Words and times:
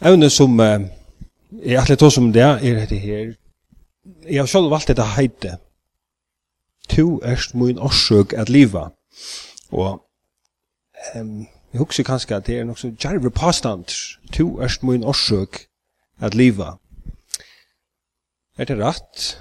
Evne 0.00 0.30
som 0.30 0.60
uh, 0.60 0.80
jeg 1.62 1.74
er 1.74 1.80
alltid 1.80 1.96
tog 1.96 2.12
som 2.12 2.32
det 2.32 2.42
er 2.42 2.58
dette 2.58 2.96
her. 2.98 3.34
Jeg 4.24 4.40
har 4.40 4.46
selv 4.46 4.70
valgt 4.70 4.88
dette 4.88 5.04
heite. 5.16 5.58
To 6.88 7.20
erst 7.22 7.54
min 7.54 7.78
årsøk 7.78 8.32
at 8.32 8.48
liva. 8.48 8.88
Og 9.70 10.02
um, 11.16 11.46
jeg 11.72 11.78
husker 11.78 12.04
kanskje 12.04 12.36
at 12.36 12.46
det 12.46 12.58
er 12.58 12.64
nok 12.64 12.78
så 12.78 12.92
djerve 13.02 13.30
påstand. 13.30 13.84
To 14.32 14.60
erst 14.62 14.82
min 14.82 15.04
årsøk 15.04 15.66
at 16.20 16.34
liva. 16.34 16.78
Er 18.58 18.64
det 18.64 18.78
rett? 18.78 19.38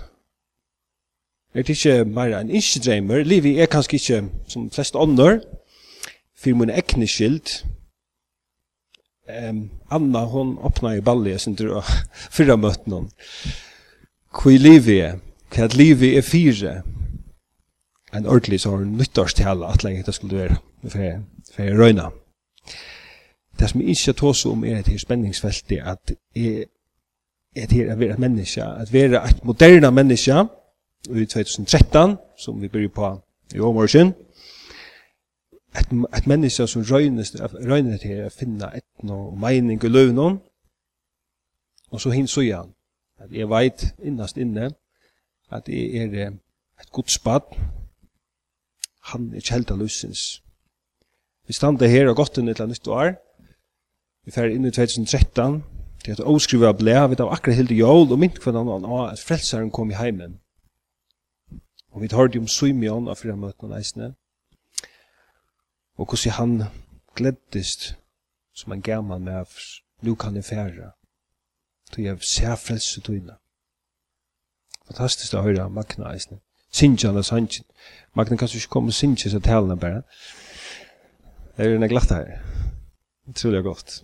Er 1.54 1.64
det 1.64 1.70
ikke 1.70 2.04
mer 2.06 2.36
enn 2.38 2.52
ikke 2.52 2.84
dreimer? 2.86 3.24
Livet 3.24 3.62
er 3.62 3.66
kanskje 3.66 3.96
ikke 3.96 4.22
som 4.48 4.70
flest 4.72 4.96
ånder. 4.96 5.40
For 6.36 6.56
min 6.56 6.70
ekne 6.70 7.08
skilt 7.08 7.66
um, 9.50 9.70
Anna 9.88 10.26
hon 10.26 10.58
öppnar 10.64 10.94
ju 10.94 11.02
ballet 11.02 11.42
sen 11.42 11.56
tror 11.56 11.74
jag 11.74 11.84
förra 12.32 12.58
möten 12.58 12.94
hon. 12.94 13.10
Kui 14.34 14.58
livie, 14.58 15.20
kat 15.50 15.76
livie 15.76 16.18
er 16.18 16.22
fyra. 16.22 16.84
En 18.12 18.26
ordentlig 18.26 18.62
så 18.62 18.70
har 18.70 18.86
nyttårs 18.86 19.34
till 19.34 19.48
alla 19.48 19.68
att 19.68 19.84
länge 19.84 20.04
det 20.04 20.14
skulle 20.14 20.38
vara 20.38 20.58
for 21.56 21.64
jeg 21.64 21.80
røyna. 21.80 22.12
Det 23.60 23.70
som 23.70 23.82
jeg 23.82 23.90
ikke 23.90 24.14
tås 24.14 24.46
om 24.46 24.64
et 24.64 24.86
det 24.86 24.92
här 24.92 24.98
spänningsfältet 24.98 25.84
att 25.84 26.12
är 26.36 26.66
det 27.54 27.72
här 27.72 27.92
att 27.92 28.00
vara 28.00 28.18
människa, 28.18 28.64
at 28.64 28.94
være 28.94 29.24
et 29.30 29.44
moderna 29.44 29.92
människa 29.92 30.48
i 31.10 31.26
2013 31.26 32.18
som 32.38 32.62
vi 32.62 32.70
börjar 32.70 32.90
på 32.90 33.22
i 33.54 33.60
omorgen 33.60 34.14
et, 35.76 35.88
et 36.18 36.28
menneske 36.28 36.68
som 36.68 36.84
röjnes 36.84 37.36
röjner 37.54 37.98
till 37.98 38.26
att 38.26 38.34
finna 38.34 38.72
ett 38.72 38.84
och 39.10 39.38
mening 39.38 39.80
i 39.84 39.88
lövnon. 39.88 40.40
og 41.92 42.02
så 42.02 42.10
hinns 42.10 42.32
så 42.32 42.42
igen. 42.42 42.74
Att 43.18 43.32
jag 43.32 43.48
vet 43.48 43.96
innast 44.04 44.38
inne 44.38 44.72
at 45.50 45.68
jeg 45.68 46.14
er 46.14 46.32
et 46.82 46.92
gott 46.92 47.12
spad. 47.12 47.42
Han 49.02 49.34
är 49.34 49.72
av 49.72 49.78
lusens. 49.78 50.44
Vi 51.48 51.54
standa 51.54 51.88
her 51.88 52.08
og 52.08 52.16
gått 52.16 52.38
inn 52.38 52.54
til 52.54 52.68
nytt 52.68 52.88
år. 52.88 53.16
Vi 54.26 54.32
fer 54.32 54.52
inn 54.54 54.66
i 54.66 54.72
2013 54.72 55.64
til 56.04 56.12
at 56.12 56.20
åskriva 56.20 56.72
blea 56.78 57.08
vi 57.08 57.16
av 57.20 57.32
akkurat 57.34 57.58
hilde 57.58 57.76
jól 57.76 58.12
og 58.12 58.20
mynt 58.20 58.40
kvann 58.40 58.56
han 58.56 58.86
av 58.86 59.08
at 59.08 59.20
frelsaren 59.20 59.72
kom 59.72 59.90
i 59.90 59.98
heimen. 59.98 60.40
Og 61.92 62.02
vi 62.02 62.08
tar 62.08 62.28
det 62.28 62.40
om 62.40 62.48
Suimion 62.48 63.08
av 63.08 63.16
fyrra 63.18 63.36
møtene 63.36 64.14
og 66.00 66.06
hvordan 66.06 66.32
han 66.32 66.64
gleddist 67.16 67.96
som 68.54 68.72
en 68.72 68.82
gammal 68.82 69.22
med 69.22 69.46
nu 70.02 70.16
kan 70.16 70.36
jeg 70.36 70.46
fære 70.46 70.92
til 71.94 72.04
jeg 72.04 72.24
ser 72.24 72.56
frelse 72.56 73.02
tøyna 73.02 73.36
fantastisk 74.88 75.36
å 75.36 75.44
høre 75.44 75.70
Magna 75.70 76.14
eisne 76.14 76.40
Sinjan 76.72 77.18
og 77.20 77.26
Sanjan 77.26 77.68
Magna 78.16 78.38
kan 78.38 78.48
ikke 78.48 78.72
komme 78.76 78.96
Sinjan 78.96 79.34
så 79.34 79.42
talene 79.44 79.80
bare 79.80 80.04
det 81.58 81.66
er 81.66 81.76
en 81.76 81.90
glatt 81.92 82.14
her. 82.16 82.40
Utrolig 83.28 83.64
godt 83.64 84.04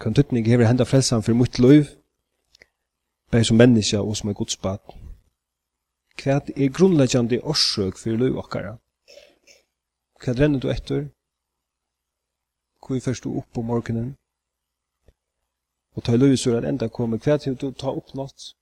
kan 0.00 0.14
tuttning 0.14 0.46
hever 0.46 0.70
henda 0.70 0.86
frelsan 0.86 1.22
for 1.26 1.34
mot 1.34 1.58
løyv 1.58 1.90
bare 3.32 3.44
som 3.44 3.58
menneska 3.58 3.98
og 3.98 4.16
som 4.16 4.30
er 4.30 4.38
godsbad 4.38 4.94
hva 6.22 6.38
er 6.56 6.70
grunnleggjande 6.76 7.40
årsøk 7.42 7.98
for 7.98 8.22
løyv 8.22 8.38
okkara? 8.38 8.76
Hva 10.20 10.34
renner 10.36 10.60
du 10.60 10.68
etter? 10.68 11.08
Hvor 12.86 13.00
først 13.00 13.24
du 13.24 13.36
opp 13.38 13.52
på 13.54 13.62
morgenen? 13.62 14.16
Og 15.96 16.04
ta 16.04 16.16
løy 16.16 16.36
sur 16.36 16.56
at 16.58 16.64
enda 16.68 16.88
kommer. 16.88 17.18
Hva 17.18 17.38
er 17.38 17.54
du 17.54 17.70
ta 17.72 17.88
opp 17.88 18.04
oppnått? 18.04 18.54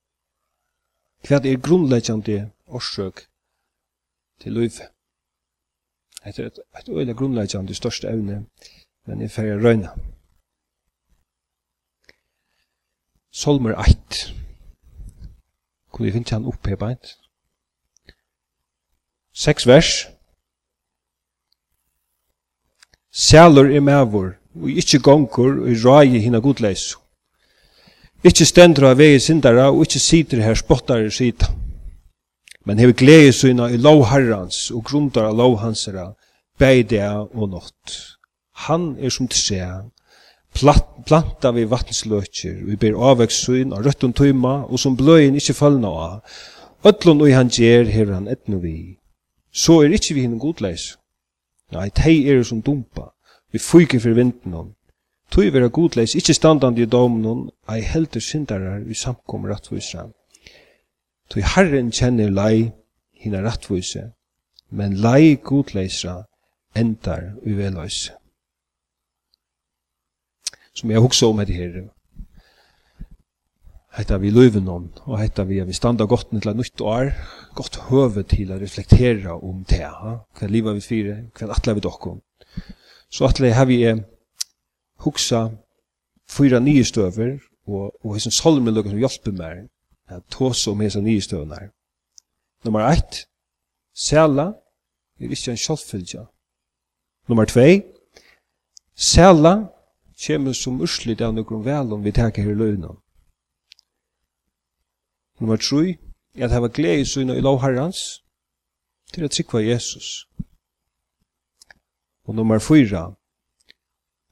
Hva 1.27 1.41
er 1.43 1.59
grunnleggjande 1.59 2.51
årsøk 2.67 3.27
til 4.41 4.53
løy? 4.53 4.69
Det 4.69 6.39
er 6.39 6.47
et 6.47 6.61
et 6.79 6.89
øyla 6.89 7.13
grunnleggjande 7.13 7.75
største 7.75 8.09
evne, 8.09 8.47
men 9.07 9.21
jeg 9.21 9.31
færre 9.31 9.59
røyna. 9.65 9.91
Solmer 13.31 13.75
8. 13.79 14.35
Kunne 15.91 16.07
vi 16.07 16.13
finne 16.13 16.31
han 16.31 16.47
opphebeint? 16.47 17.19
Seks 19.33 19.67
vers. 19.67 19.85
Seks 19.87 20.07
vers. 20.07 20.18
Sælur 23.19 23.67
er 23.77 23.81
mævur, 23.81 24.29
og 24.63 24.71
ikkje 24.71 24.99
gongur, 24.99 25.51
og 25.67 25.75
rægi 25.85 26.19
hina 26.19 26.39
godleis. 26.39 26.95
Ikkje 28.25 28.47
stendur 28.47 28.87
av 28.87 28.99
vegi 28.99 29.19
sindara, 29.19 29.65
og 29.73 29.81
ikkje 29.83 30.01
sitter 30.01 30.43
her 30.43 30.55
spottare 30.55 31.11
sida. 31.11 31.49
Men 32.67 32.79
hever 32.79 32.93
glede 32.93 33.33
syna 33.33 33.67
i 33.67 33.77
lov 33.77 34.05
herrans, 34.07 34.71
og 34.71 34.85
grundar 34.85 35.27
av 35.33 35.35
lov 35.35 35.57
hansera, 35.59 36.13
beidea 36.59 37.25
og 37.35 37.49
nått. 37.49 37.97
Han 38.69 38.95
er 39.01 39.11
som 39.11 39.27
tre, 39.29 39.67
planta 41.07 41.51
vi 41.51 41.67
vatnsløkjer, 41.71 42.63
vi 42.71 42.77
ber 42.77 43.03
avvekstsyn 43.11 43.75
av 43.75 43.83
røttum 43.83 44.13
tøyma, 44.13 44.63
og 44.71 44.79
som 44.79 44.97
bløyen 44.97 45.35
ikkje 45.35 45.59
fallna 45.59 45.91
av. 46.07 46.39
Ötlun 46.87 47.23
og 47.23 47.35
han 47.35 47.51
gjer 47.51 47.91
hever 47.91 48.15
han 48.15 48.31
etnu 48.31 48.63
vi. 48.63 48.79
Så 49.51 49.83
er 49.83 49.91
ikkje 49.91 50.15
vi 50.15 50.27
hinn 50.29 50.39
godleis. 50.39 50.93
Nei, 51.73 51.91
tei 51.91 52.29
er 52.29 52.43
som 52.43 52.63
dumpa. 52.63 53.11
Vi 53.53 53.59
fyker 53.59 54.01
for 54.01 54.17
vinden 54.17 54.53
hon. 54.53 54.75
Tui 55.31 55.51
vera 55.53 55.69
godleis, 55.69 56.15
ikkje 56.17 56.35
standandi 56.35 56.83
i 56.83 56.89
domen 56.89 57.25
hon, 57.25 57.43
ei 57.69 57.83
heldur 57.85 58.25
syndarar 58.25 58.81
vi 58.87 58.95
samkom 58.97 59.45
rattvisra. 59.49 60.07
Tui 61.29 61.43
herren 61.45 61.91
kjenner 61.93 62.33
lei 62.33 62.71
hina 63.21 63.43
rattvise, 63.45 64.13
men 64.71 64.97
lei 65.05 65.37
godleisra 65.37 66.23
endar 66.77 67.35
uveløys. 67.45 68.09
Som 70.73 70.91
jeg 70.91 71.01
hugsa 71.05 71.27
om 71.27 71.41
etter 71.43 71.55
her, 71.55 71.89
hetta 73.99 74.19
vi 74.23 74.31
løven 74.31 74.69
om, 74.71 74.85
og 75.11 75.19
hetta 75.19 75.43
vi 75.45 75.59
vi 75.67 75.75
standa 75.75 76.07
godt 76.07 76.31
til 76.31 76.55
nytt 76.57 76.81
år, 76.81 77.11
godt 77.59 77.81
høve 77.89 78.23
til 78.23 78.53
å 78.55 78.59
reflektera 78.61 79.35
om 79.35 79.65
det, 79.69 79.83
ha? 79.83 80.21
hva 80.39 80.47
livet 80.47 80.79
vi 80.79 80.85
fire, 80.85 81.17
hva 81.35 81.51
atler 81.57 81.75
vi 81.75 81.83
dokkom. 81.83 82.21
Så 83.11 83.27
atler 83.27 83.57
har 83.57 83.67
vi 83.67 83.81
eh, 83.89 84.05
huksa 85.03 85.49
fyra 86.31 86.61
nye 86.63 86.85
støver, 86.85 87.39
og, 87.67 87.91
og 88.05 88.15
hesson 88.15 88.33
solmen 88.33 88.75
lukken 88.75 88.95
som 88.95 89.03
hjelper 89.03 89.35
meg, 89.35 89.67
at 90.09 90.23
tås 90.31 90.63
om 90.71 90.81
hesson 90.81 91.05
nye 91.05 91.25
støvene. 91.25 91.73
Nummer 92.65 92.87
1, 92.87 93.25
sæla, 93.95 94.53
er 95.19 95.35
ikke 95.35 95.57
en 95.57 95.61
sjálffylgja. 95.65 96.23
Nummer 97.29 97.51
2, 97.51 97.67
sæla, 98.95 99.57
kjemur 100.19 100.55
som 100.55 100.79
urslit 100.83 101.21
av 101.23 101.35
noen 101.35 101.67
velom 101.67 102.07
vi 102.07 102.15
teker 102.15 102.47
her 102.47 102.55
i 102.55 102.63
løgnet. 102.63 102.95
Nummer 105.41 105.57
3, 105.57 105.99
er 106.35 106.45
at 106.45 106.51
hava 106.51 106.69
glede 106.69 107.01
i 107.01 107.05
syna 107.05 107.35
i 107.35 107.41
lovherrans 107.41 108.25
til 109.13 109.25
at 109.25 109.35
sikva 109.35 109.59
Jesus. 109.59 110.29
Og 112.25 112.35
nummer 112.35 112.59
4, 112.59 113.15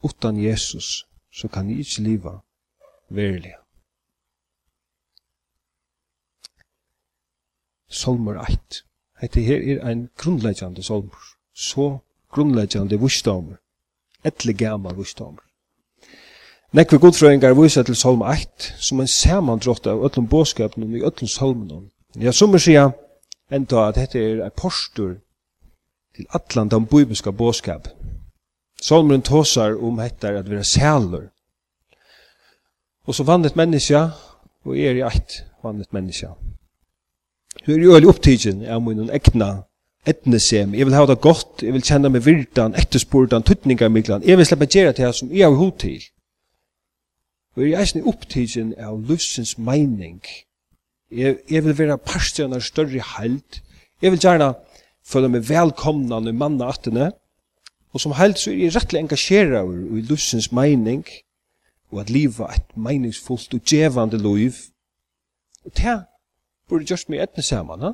utan 0.02 0.44
Jesus, 0.44 1.06
så 1.32 1.48
kan 1.48 1.70
jeg 1.70 1.78
ikke 1.78 2.02
liva 2.02 2.38
verilig. 3.08 3.54
Solmer 7.88 8.40
8. 8.40 8.82
Hette 9.20 9.40
her 9.40 9.62
er 9.72 9.86
ein 9.88 10.08
grunnleggjande 10.16 10.82
solmer. 10.82 11.22
Så 11.54 11.98
grunnleggjande 12.28 12.98
vursdamer. 13.00 13.56
Etle 14.24 14.52
gammal 14.52 14.96
vursdamer. 14.96 15.45
Nekve 16.76 16.98
godfrøyngar 16.98 17.54
viser 17.56 17.82
til 17.88 17.96
Salm 17.96 18.20
8 18.20 18.74
som 18.84 19.00
en 19.00 19.08
samandrott 19.08 19.86
av 19.88 20.02
öllum 20.04 20.26
båskapnum 20.28 20.96
i 20.96 21.00
öllum 21.00 21.28
salmunum. 21.28 21.86
Ja, 22.20 22.32
som 22.36 22.54
er 22.54 22.60
sier 22.60 22.90
enda 23.48 23.86
at 23.88 23.96
dette 23.96 24.20
er 24.20 24.42
et 24.44 24.52
postur 24.60 25.14
til 26.16 26.26
allan 26.36 26.68
den 26.68 26.86
bibiska 26.86 27.30
båskap. 27.32 27.88
Salmen 28.82 29.22
tåsar 29.22 29.78
om 29.80 30.02
hetta 30.04 30.34
at 30.36 30.50
vi 30.50 30.56
er 30.56 30.62
sælur. 30.62 31.30
Og 33.06 33.14
så 33.14 33.24
vannet 33.24 33.56
menneska, 33.56 34.10
og 34.64 34.76
er 34.76 34.98
i 34.98 35.04
eit 35.06 35.44
vannet 35.64 35.92
menneska. 35.92 36.28
Du 37.66 37.72
er 37.72 37.78
jo 37.78 37.94
øyelig 37.94 38.08
opptidgen 38.08 38.66
av 38.66 38.82
min 38.82 39.10
egna 39.10 39.62
etnesem. 40.06 40.74
Jeg 40.74 40.86
vil 40.86 40.94
ha 40.94 41.06
det 41.06 41.20
godt, 41.20 41.62
jeg 41.62 41.72
vil 41.72 41.82
kjenne 41.82 42.12
meg 42.12 42.26
virdan, 42.26 42.74
etterspurdan, 42.76 43.42
tuttningar 43.42 43.88
miklan. 43.88 44.28
Jeg 44.28 44.36
vil 44.36 44.46
slippe 44.46 44.68
gjerra 44.68 44.92
til 44.92 45.06
det 45.06 45.14
som 45.14 45.32
jeg 45.32 45.48
har 45.48 45.56
hod 45.56 45.72
til. 45.78 46.02
Og 47.56 47.62
jeg 47.64 47.72
er 47.72 47.80
eisen 47.80 48.04
opptidgen 48.04 48.74
av 48.78 48.98
livsens 49.08 49.56
meining. 49.58 50.20
Jeg, 51.10 51.38
jeg 51.50 51.64
vil 51.64 51.78
være 51.78 51.98
parst 51.98 52.40
av 52.40 52.60
større 52.60 53.02
held. 53.16 53.60
Jeg 54.02 54.12
vil 54.12 54.20
gjerne 54.20 54.52
føle 55.06 55.30
meg 55.32 55.48
velkomna 55.48 56.20
når 56.20 56.36
manna 56.36 56.68
attene. 56.68 57.12
Og 57.96 58.02
som 58.02 58.12
held 58.18 58.36
så 58.36 58.50
er 58.52 58.66
jeg 58.66 58.74
rettelig 58.76 59.00
engasjera 59.00 59.62
i 59.64 60.04
livsens 60.04 60.50
meining 60.52 61.06
og 61.90 62.00
at 62.00 62.10
livet 62.10 62.40
er 62.40 62.46
et 62.46 62.76
meningsfullt 62.76 63.54
og 63.54 63.60
djevande 63.70 64.18
liv. 64.18 64.52
Og 65.64 65.76
det 65.76 66.04
burde 66.68 66.84
gjørst 66.84 67.08
meg 67.08 67.22
etne 67.22 67.42
saman, 67.42 67.80
ha? 67.80 67.92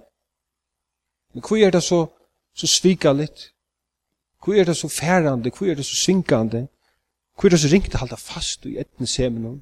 Men 1.33 1.45
hva 1.47 1.59
er 1.61 1.71
det 1.71 1.83
så, 1.85 2.07
så 2.55 2.67
svika 2.67 3.13
litt? 3.13 3.53
Hva 4.43 4.57
er 4.59 4.65
det 4.69 4.77
så 4.77 4.89
færande? 4.89 5.53
Hva 5.55 5.71
er 5.71 5.79
det 5.79 5.87
så 5.87 5.97
svinkande? 5.97 6.67
Hvor 6.67 6.82
Hvor 7.43 7.49
er 7.49 7.57
det 7.57 7.61
så 7.61 7.69
ringt 7.73 7.95
å 7.97 7.99
halda 7.99 8.15
fast 8.15 8.69
i 8.71 8.77
etne 8.79 9.03
semenon? 9.11 9.57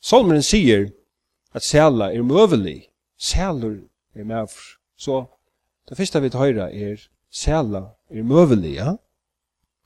Salmeren 0.00 0.40
sier 0.40 0.86
at 1.52 1.66
sæla 1.66 2.06
er 2.16 2.22
møvelig. 2.24 2.86
Sælur 3.20 3.74
er 4.16 4.24
mævr. 4.24 4.54
Så 4.96 5.18
det 5.88 5.98
første 5.98 6.22
vi 6.24 6.30
tar 6.32 6.56
er 6.64 7.02
sæla 7.30 7.82
er 8.08 8.22
møvelig, 8.24 8.70
ja? 8.78 8.94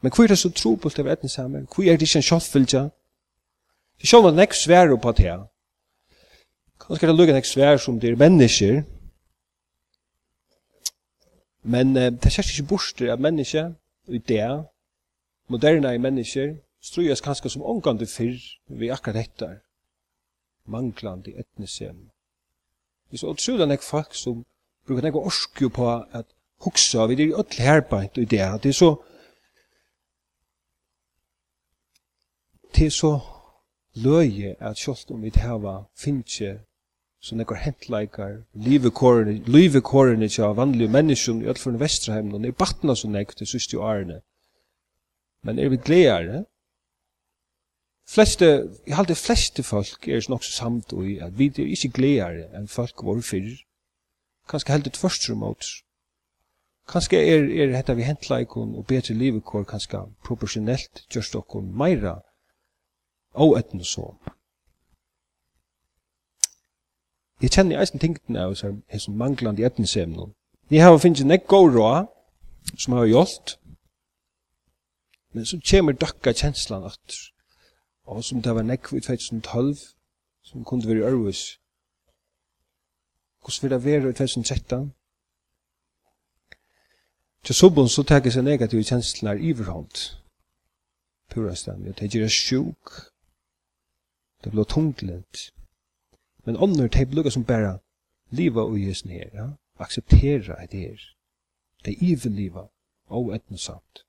Men 0.02 0.12
hvor 0.14 0.24
er 0.24 0.28
det 0.28 0.38
så 0.38 0.52
trobult 0.54 0.98
av 1.02 1.10
etne 1.10 1.28
semen? 1.28 1.66
Hvor 1.74 1.82
er 1.82 1.98
det 1.98 2.06
ikke 2.06 2.22
en 2.22 2.28
kjallfylgja? 2.28 2.82
Det 3.98 4.06
er 4.06 4.12
sjål 4.12 4.28
at 4.28 4.38
nek 4.38 4.54
svær 4.54 4.94
på 4.94 5.12
det 5.12 5.24
her. 5.26 5.42
Kanskje 6.78 7.08
det 7.10 7.16
lukkar 7.16 7.34
nek 7.34 7.50
svær 7.50 7.82
som 7.82 7.98
det 7.98 8.12
er 8.12 8.20
mennesker. 8.22 8.84
Men 11.64 11.96
uh, 11.96 12.12
det 12.14 12.30
er 12.30 12.36
sikkert 12.36 12.54
ikke 12.54 12.70
borster 12.76 13.10
av 13.10 13.26
mennesker 13.26 13.74
i 14.06 14.22
det 14.22 14.38
moderne 15.49 15.99
mennesker 15.99 16.56
strujas 16.82 17.20
kanskje 17.20 17.50
som 17.50 17.62
omgående 17.62 18.06
fyrr 18.06 18.41
vi 18.69 18.91
akkurat 18.91 19.17
hettar 19.17 19.61
manglande 20.67 21.32
etnisem. 21.38 22.11
Vi 23.11 23.19
så 23.19 23.32
utsjudan 23.32 23.69
nek 23.69 23.82
folk 23.82 24.14
som 24.14 24.44
brukar 24.87 25.02
nek 25.02 25.17
orskju 25.17 25.69
på 25.69 25.88
at 26.12 26.26
hugsa 26.64 27.06
vi 27.06 27.14
det 27.14 27.29
er 27.29 27.38
öll 27.38 27.58
herbeint 27.58 28.19
i 28.19 28.25
det. 28.25 28.62
Det 28.62 28.69
er 28.69 28.73
så 28.73 28.96
det 32.75 32.87
er 32.87 32.90
så 32.90 33.20
løye 33.94 34.56
at 34.61 34.79
sjålt 34.79 35.11
om 35.11 35.23
vi 35.23 35.31
hava 35.37 35.85
finnje 35.97 36.64
som 37.25 37.38
nekkar 37.38 37.56
hentleikar, 37.56 38.32
livekårene, 38.52 39.38
livekårene 39.47 40.29
tja 40.29 40.50
vanlige 40.52 40.90
mennesker 40.93 41.40
i 41.40 41.47
öllfyrne 41.49 41.81
Vesterheimene, 41.81 42.49
er 42.49 42.58
batna 42.58 42.94
som 42.94 43.14
nekk 43.14 43.32
til 43.37 43.47
syste 43.47 43.79
årene. 43.79 44.20
Men 45.44 45.58
er 45.58 45.69
vi 45.69 45.76
gledere? 45.76 46.44
Fleste, 48.08 48.46
jeg 48.87 48.96
halte 48.96 49.14
fleste 49.14 49.62
folk 49.62 50.08
er 50.08 50.25
nok 50.29 50.44
så 50.44 50.52
samt 50.52 50.93
og 50.93 51.06
i 51.08 51.19
at 51.25 51.38
vi 51.38 51.46
er 51.46 51.73
ikke 51.73 51.93
gledere 51.99 52.50
enn 52.56 52.69
folk 52.69 53.05
var 53.05 53.20
fyrr. 53.25 53.56
Kanskje 54.49 54.73
heldig 54.73 54.93
tvørst 54.93 55.25
som 55.25 55.41
mot. 55.41 55.64
Kanskje 56.88 57.17
er, 57.17 57.49
er 57.62 57.73
dette 57.73 57.96
vi 57.96 58.05
hentleikon 58.05 58.75
og 58.76 58.87
betre 58.87 59.17
livekår 59.17 59.64
kanskje 59.69 60.02
proporsjonelt 60.25 61.06
gjørst 61.12 61.37
okkur 61.41 61.64
meira 61.64 62.19
og 63.35 63.56
etten 63.58 63.85
sånn. 63.85 64.19
Jeg 67.43 67.52
kjenner 67.56 67.81
eisen 67.81 68.00
tingene 68.00 68.44
av 68.44 68.61
hessum 68.93 69.17
manglande 69.20 69.64
etnisemnen. 69.67 70.32
Jeg 70.70 70.85
har 70.85 71.00
finnst 71.00 71.25
nek 71.25 71.49
god 71.49 71.75
råd 71.75 72.12
som 72.81 72.94
har 72.97 73.08
gjort, 73.11 73.56
Men 75.34 75.46
så 75.46 75.58
kommer 75.70 75.92
døkka 75.92 76.32
kjenslan 76.32 76.84
at 76.86 77.16
Og 78.04 78.25
som 78.25 78.42
det 78.42 78.54
var 78.54 78.62
nekv 78.62 78.96
i 78.96 79.00
2012, 79.00 79.76
som 80.42 80.64
kunne 80.64 80.88
være 80.88 80.98
i 80.98 81.02
Ørvus. 81.08 81.60
Hvordan 83.40 83.62
vil 83.62 83.70
det 83.70 83.84
være 83.84 84.10
i 84.10 84.12
2013? 84.12 84.92
Til 87.44 87.54
subbun 87.54 87.88
så 87.88 88.02
tar 88.02 88.31
seg 88.31 88.44
negative 88.44 88.84
kjenslene 88.84 89.40
i 89.40 89.48
iverhånd. 89.48 89.96
Pura 91.31 91.54
stand, 91.54 91.94
det 91.94 92.12
gjør 92.14 92.28
sjuk. 92.28 92.92
Det 94.44 94.52
blir 94.52 94.64
tunglent. 94.64 95.50
Men 96.44 96.56
ånder, 96.56 96.88
det 96.88 97.08
blir 97.10 97.30
som 97.30 97.44
bare 97.44 97.78
liva 98.30 98.60
og 98.60 98.78
jøsen 98.78 99.10
her, 99.10 99.28
ja? 99.32 99.48
akseptera 99.78 100.62
et 100.64 100.72
her. 100.72 101.00
Det 101.84 101.92
er 101.92 102.04
ivel 102.12 102.32
liva 102.32 102.69
og 103.06 103.34
etnesamt. 103.34 104.03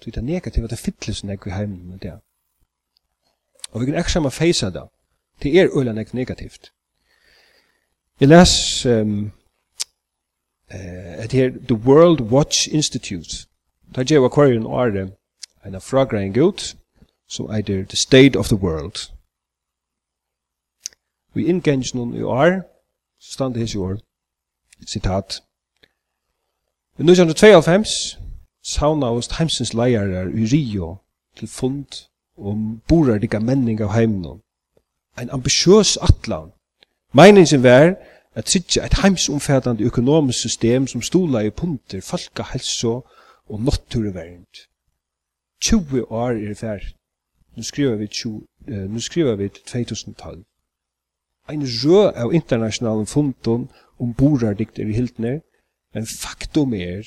Så 0.00 0.10
det 0.10 0.16
er 0.16 0.20
negativa, 0.20 0.66
det 0.66 0.78
fyllelsen 0.78 1.28
jeg 1.28 1.46
i 1.46 1.50
heimen 1.50 1.88
med 1.88 1.98
det. 1.98 2.12
Og 3.70 3.80
vi 3.80 3.86
kan 3.86 3.98
ikke 3.98 4.12
sammen 4.12 4.30
feisa 4.30 4.70
det. 4.70 4.82
Det 5.42 5.60
er 5.60 5.78
øyla 5.78 5.92
nek 5.92 6.14
negativt. 6.14 6.72
Jeg 8.20 8.28
les 8.28 8.86
um, 8.86 9.32
uh, 10.74 11.14
at 11.24 11.32
her 11.32 11.50
The 11.50 11.74
World 11.74 12.20
Watch 12.20 12.68
Institute. 12.74 13.46
Da 13.96 14.00
er 14.00 14.14
jo 14.14 14.24
akvarien 14.24 14.66
åre 14.66 15.10
en 15.66 15.74
av 15.74 15.80
fragreng 15.80 16.36
ut 16.38 16.76
som 17.28 17.50
eitir 17.50 17.86
The 17.86 17.96
State 17.96 18.38
of 18.38 18.48
the 18.48 18.56
World. 18.56 19.10
Vi 21.34 21.46
inngengs 21.46 21.94
noen 21.94 22.14
i 22.14 22.22
år, 22.22 22.60
så 23.20 23.32
stand 23.32 23.54
det 23.54 23.60
hese 23.60 23.78
år, 23.78 23.96
sitat. 24.86 25.42
I 26.98 27.02
1992 27.02 28.23
sauna 28.64 29.06
hos 29.12 29.28
heimsins 29.38 29.74
leirar 29.74 30.28
i 30.28 30.44
Rio 30.52 30.96
til 31.36 31.48
fund 31.48 32.08
om 32.36 32.80
borardiga 32.88 33.38
menning 33.38 33.80
av 33.80 33.92
heimnum. 33.92 34.40
Ein 35.18 35.30
ambitiøs 35.30 35.96
atlan. 36.02 36.50
Meiningen 37.12 37.62
var 37.62 37.94
at 38.34 38.48
sitja 38.48 38.84
et 38.84 38.98
heimsomfattande 39.02 39.84
økonomisk 39.84 40.38
system 40.38 40.86
som 40.86 41.02
stola 41.02 41.40
i 41.40 41.50
punter, 41.50 42.00
falkahelse 42.00 42.88
og 42.88 43.60
naturvernd. 43.60 44.66
20 45.60 46.12
år 46.12 46.50
er 46.50 46.54
fær. 46.54 46.78
Nu 47.56 47.62
skriver 47.62 47.96
vi, 47.96 48.06
20, 48.06 48.46
uh, 48.68 48.90
nu 48.90 49.00
skriver 49.00 49.34
vi 49.34 49.48
2012. 49.48 50.44
Ein 51.48 51.62
rø 51.62 52.10
av 52.10 52.32
internationalen 52.34 53.06
fundun 53.06 53.70
om 53.98 54.14
borardikter 54.14 54.86
i 54.88 54.92
Hildner, 54.92 55.40
men 55.94 56.06
faktum 56.06 56.74
er 56.74 57.04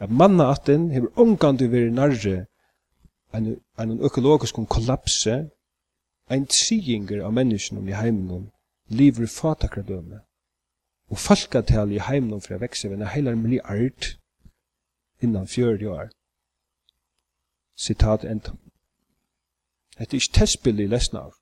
at 0.00 0.10
mannaattin 0.10 0.90
hefur 0.94 1.12
omgandu 1.24 1.68
verið 1.72 1.92
nærri 1.98 2.36
en 3.36 3.50
en 3.78 3.98
økologiskum 4.08 4.66
kollapse 4.66 5.36
ein 6.30 6.46
tsiginger 6.46 7.24
av 7.26 7.34
menneskjum 7.38 7.88
i 7.88 7.98
heiminum 7.98 8.48
lever 9.00 9.26
fatakradømme 9.26 10.22
og 11.10 11.18
falkatal 11.26 11.92
i 11.92 12.02
heiminum 12.08 12.40
fra 12.40 12.58
vekse 12.64 12.90
ved 12.90 13.00
en 13.00 13.12
heilar 13.14 13.34
milliard 13.34 14.10
innan 15.20 15.46
40 15.46 15.88
år 15.98 16.10
sitat 17.76 18.24
enda 18.24 18.56
Hetta 20.00 20.16
er 20.16 20.20
ikki 20.22 20.32
testbildi 20.32 20.86
lesna 20.88 21.26
av. 21.26 21.34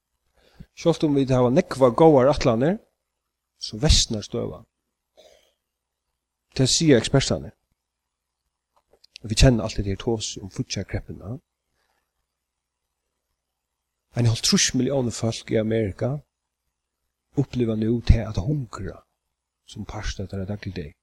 Um 1.06 1.14
vit 1.14 1.30
hava 1.30 1.50
nekva 1.50 1.92
góðar 1.94 2.32
atlanir, 2.32 2.78
so 3.58 3.78
vestnar 3.78 4.24
støva. 4.26 4.64
Det 6.56 6.66
sier 6.66 6.98
ekspertene. 6.98 7.52
Vi 9.28 9.34
kjenner 9.34 9.64
alt 9.64 9.76
det 9.76 9.84
her 9.84 9.96
tås 9.96 10.36
om 10.36 10.50
futskjerkreppene. 10.50 11.38
En 14.16 14.26
halv 14.26 14.42
trus 14.42 14.74
millioner 14.74 15.10
folk 15.10 15.50
i 15.50 15.60
Amerika 15.60 16.16
opplever 17.36 17.76
nu 17.76 18.00
til 18.00 18.24
at 18.24 18.36
hungra 18.36 19.04
som 19.66 19.84
parst 19.84 20.20
etter 20.20 20.38
det 20.38 20.48
daglig 20.48 20.74
deg. 20.76 20.94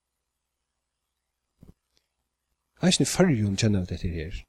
Eisen 2.82 3.02
i 3.02 3.08
fargen 3.08 3.56
kjenner 3.56 3.86
dette 3.88 4.08
her. 4.08 4.42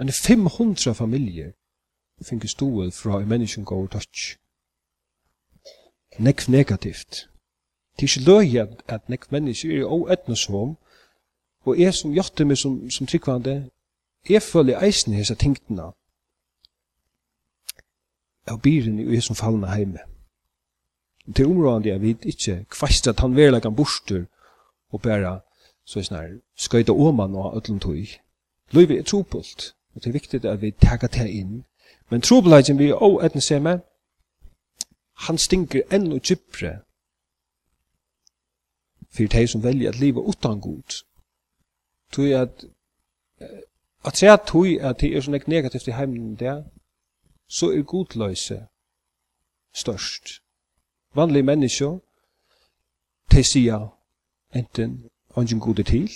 En 0.00 0.10
500 0.12 0.94
familier 0.94 1.52
finner 2.22 2.48
stål 2.48 2.92
fra 2.92 3.20
en 3.20 3.28
mennesken 3.28 3.64
går 3.64 3.86
touch. 3.86 4.36
Nekv 6.18 6.50
negativt. 6.50 7.30
Det 7.96 8.02
er 8.02 8.18
ikke 8.18 8.30
løy 8.30 8.58
at, 8.58 8.82
at 8.88 9.08
nekv 9.08 9.30
mennesker 9.30 9.78
er 9.78 9.92
oetnesom, 9.96 10.76
Og 11.64 11.78
jeg 11.80 11.94
som 11.94 12.12
gjøtte 12.12 12.44
meg 12.44 12.58
som, 12.58 12.90
som 12.90 13.06
tryggvande, 13.06 13.70
jeg 14.28 14.42
føler 14.42 14.82
eisen 14.84 15.14
i 15.14 15.18
disse 15.18 15.34
tingene 15.34 15.92
av 18.48 18.60
byren 18.60 18.98
i 19.00 19.06
jeg 19.14 19.22
som 19.24 19.36
fallna 19.36 19.72
heime. 19.72 20.00
er 21.26 21.48
områdende 21.48 21.88
jeg 21.88 22.02
vet 22.02 22.24
ikke 22.24 22.64
kvast 22.70 23.08
at 23.08 23.20
han 23.20 23.36
verlegg 23.36 23.64
en 23.66 23.76
borster 23.76 24.26
og 24.92 25.02
bare 25.02 25.40
så 25.84 25.98
er 25.98 26.02
snar 26.02 26.28
skøyta 26.56 26.92
åman 26.92 27.34
og 27.34 27.56
ødlom 27.56 27.80
tog. 27.80 28.06
Løyve 28.72 28.98
er 28.98 29.02
trupult, 29.02 29.74
og 29.94 30.04
det 30.04 30.06
er 30.06 30.12
viktig 30.12 30.44
at 30.44 30.60
vi 30.60 30.70
tagga 30.70 31.06
det 31.06 31.28
inn. 31.30 31.64
Men 32.10 32.20
trupulagen 32.20 32.78
vi 32.78 32.92
og 32.92 33.24
etn 33.24 33.40
seme, 33.40 33.80
han 35.14 35.38
stinker 35.38 35.82
enn 35.92 36.12
og 36.12 36.20
gypre 36.20 36.78
for 39.14 39.30
de 39.30 39.46
som 39.46 39.62
velger 39.62 39.88
at 39.88 40.00
livet 40.00 40.22
utan 40.26 40.60
god 40.60 41.04
tui 42.14 42.32
at 42.32 42.64
at 44.04 44.16
sæt 44.16 44.40
tui 44.46 44.78
at 44.78 45.00
det 45.00 45.10
er 45.16 45.24
sånn 45.24 45.36
ek 45.38 45.48
negativt 45.48 45.88
i 45.88 45.96
heimen 45.96 46.34
der, 46.36 46.64
så 47.48 47.70
er 47.72 47.82
godløse 47.82 48.58
størst. 49.74 50.40
Vanlige 51.14 51.46
mennesker, 51.48 51.98
de 53.32 53.44
sier 53.44 53.88
enten 54.54 55.10
ingen 55.36 55.60
god 55.60 55.78
er 55.78 55.88
til, 55.88 56.10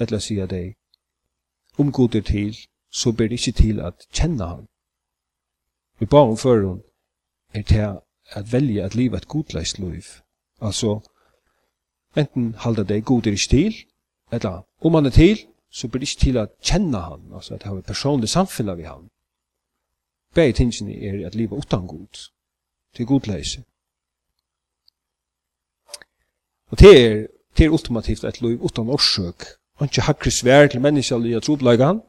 eller 0.00 0.18
sier 0.18 0.46
de, 0.50 0.74
om 1.78 1.92
god 1.92 2.14
er 2.14 2.26
til, 2.26 2.56
så 2.90 3.12
ber 3.12 3.30
det 3.30 3.38
ikke 3.38 3.62
til 3.62 3.80
at 3.80 4.06
kjenne 4.12 4.46
han. 4.46 4.66
Vi 5.98 6.06
ba 6.06 6.26
om 6.26 6.36
før 6.36 6.66
hun 6.66 6.82
er 7.54 7.62
til 7.62 7.86
at 8.36 8.52
velge 8.52 8.82
at 8.82 8.94
livet 8.94 9.22
et 9.22 9.28
godløst 9.28 9.78
liv. 9.78 10.02
Altså, 10.60 11.00
enten 12.16 12.54
halda 12.54 12.82
de 12.82 13.00
god 13.02 13.26
er 13.26 13.30
ikke 13.30 13.50
til, 13.50 13.74
eller 14.32 14.62
om 14.80 14.94
han 14.94 15.06
er 15.06 15.10
til, 15.10 15.38
så 15.70 15.88
blir 15.88 16.00
det 16.00 16.08
ikke 16.08 16.20
til 16.20 16.38
å 16.38 16.46
kjenne 16.62 17.00
han, 17.02 17.26
altså 17.34 17.54
at 17.54 17.62
det 17.62 17.68
har 17.68 17.78
et 17.78 17.90
personlig 17.90 18.28
samfunn 18.28 18.76
vi 18.78 18.86
han. 18.86 19.08
Begge 20.34 20.58
tingene 20.58 20.94
er 20.94 21.26
at 21.26 21.34
livet 21.34 21.58
utan 21.58 21.86
god, 21.86 22.28
til 22.94 23.06
godleise. 23.06 23.64
Og 26.70 26.78
det 26.78 26.92
er, 27.00 27.26
det 27.58 27.66
er 27.66 27.74
ultimativt 27.74 28.24
et 28.24 28.40
liv 28.42 28.62
utan 28.62 28.88
årsøk, 28.88 29.46
og 29.78 29.86
ikke 29.86 30.06
hakker 30.08 30.30
svær 30.30 30.66
til 30.66 30.80
mennesker 30.80 31.16
og 31.16 31.86
han, 31.86 32.00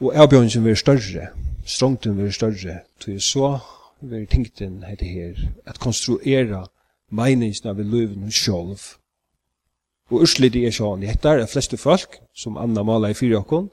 og 0.00 0.16
avbjørnsen 0.16 0.64
vil 0.64 0.76
større, 0.76 1.28
strongten 1.64 2.18
vil 2.18 2.32
større, 2.32 2.80
til 3.00 3.20
så 3.22 3.58
vil 4.00 4.26
tingten 4.26 4.82
heter 4.82 5.06
her, 5.06 5.38
at 5.66 5.78
konstruera 5.78 6.66
meningsna 7.10 7.72
vi 7.72 7.82
løven 7.82 8.32
sjolv, 8.32 8.80
Og 10.12 10.20
ursliti 10.26 10.64
er 10.66 10.74
sjåan 10.74 11.02
jettar, 11.02 11.40
er 11.40 11.48
fleste 11.48 11.78
folk, 11.80 12.18
som 12.36 12.58
Anna 12.60 12.82
mala 12.84 13.10
i 13.10 13.16
fyra 13.16 13.40
okkon, 13.40 13.70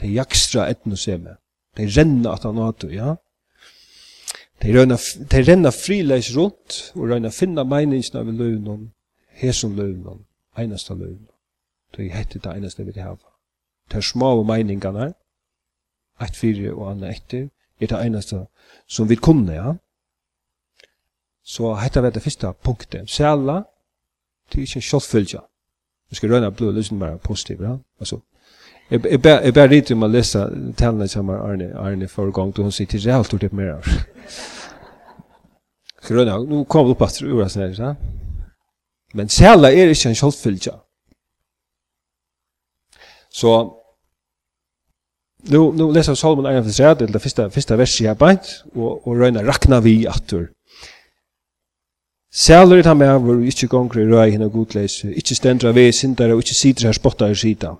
de 0.00 0.10
jakstra 0.10 0.66
etnoseme. 0.70 1.36
De 1.78 1.86
renna 1.86 2.34
at 2.34 2.46
han 2.46 2.58
ato, 2.58 2.90
ja. 2.90 3.14
De, 4.62 4.72
røyna, 4.74 4.98
de 5.30 5.42
renna 5.46 5.70
frileis 5.70 6.32
rundt, 6.36 6.80
og 6.96 7.12
renna 7.12 7.30
finna 7.30 7.62
meiningsna 7.64 8.24
vi 8.26 8.34
løvnum, 8.34 8.88
hesum 9.38 9.76
løvnum, 9.78 10.24
einasta 10.58 10.96
løvnum. 10.98 11.34
De 11.94 12.08
hette 12.10 12.40
det 12.42 12.50
einasta 12.52 12.82
vi 12.82 12.98
hava. 12.98 13.30
De 13.92 14.02
små 14.02 14.42
meiningarna, 14.44 15.12
eit 16.20 16.36
fyrir 16.36 16.74
og 16.74 16.90
anna 16.90 17.12
etter, 17.14 17.46
er 17.78 17.86
det 17.86 18.00
einasta 18.00 18.46
som 18.90 19.08
vi 19.08 19.16
kunne, 19.16 19.54
ja. 19.54 19.76
Så 21.48 21.70
hetta 21.78 22.02
var 22.02 22.10
det 22.12 22.22
fyrsta 22.22 22.50
punktet. 22.52 23.08
Sjala, 23.08 23.62
det 24.50 24.58
er 24.58 24.66
ikke 24.66 24.82
en 24.82 24.90
Vi 26.10 26.16
skal 26.16 26.30
röna 26.30 26.50
blod, 26.50 26.74
lyssna 26.74 26.98
bara 26.98 27.18
positiv, 27.18 27.62
ja. 27.62 27.78
Alltså 28.00 28.20
jeg 28.90 29.02
ber 29.02 29.16
bara 29.18 29.44
jag 29.44 29.54
bara 29.54 29.68
ritar 29.68 29.94
man 29.94 30.12
läsa 30.12 30.50
tälna 30.76 31.08
som 31.08 31.30
Arne 31.30 31.74
Arne 31.78 32.08
for 32.08 32.30
gang, 32.30 32.52
då 32.52 32.62
hun 32.62 32.72
sier 32.72 32.86
til 32.86 33.12
helt 33.12 33.34
ordet 33.34 33.52
mer. 33.52 33.82
Skal 36.02 36.16
Gröna, 36.16 36.38
nå 36.38 36.64
kom 36.64 36.86
det 36.86 36.94
opp 36.96 37.02
at 37.02 37.22
ur 37.22 37.48
sånn 37.48 37.62
her, 37.62 37.74
ja. 37.78 37.94
Men 39.14 39.28
sæla 39.28 39.70
er 39.72 39.92
ikke 39.92 40.08
en 40.08 40.14
självfylja. 40.14 40.72
Så 43.30 43.74
nu 45.50 45.72
nu 45.72 45.92
läser 45.92 46.14
Salomon 46.14 46.46
en 46.46 46.56
av 46.56 46.96
de 46.96 47.18
första 47.18 47.50
första 47.50 47.76
versen 47.76 48.06
här 48.06 48.14
bant 48.14 48.64
och 48.74 49.06
och 49.06 49.16
röna 49.16 49.42
rakna 49.42 49.80
vi 49.80 50.06
attor. 50.06 50.48
Sælur 52.32 52.82
ta 52.82 52.94
med 52.94 53.06
var 53.06 53.40
ikkje 53.46 53.68
gongri 53.68 54.04
røy 54.04 54.30
hina 54.30 54.48
godleis, 54.48 55.04
ikkje 55.04 55.36
stendra 55.36 55.72
vei 55.72 55.92
sindar 55.92 56.32
og 56.32 56.42
ikkje 56.42 56.54
sidra 56.54 56.88
her 56.88 56.92
spottar 56.92 57.34
sida. 57.34 57.74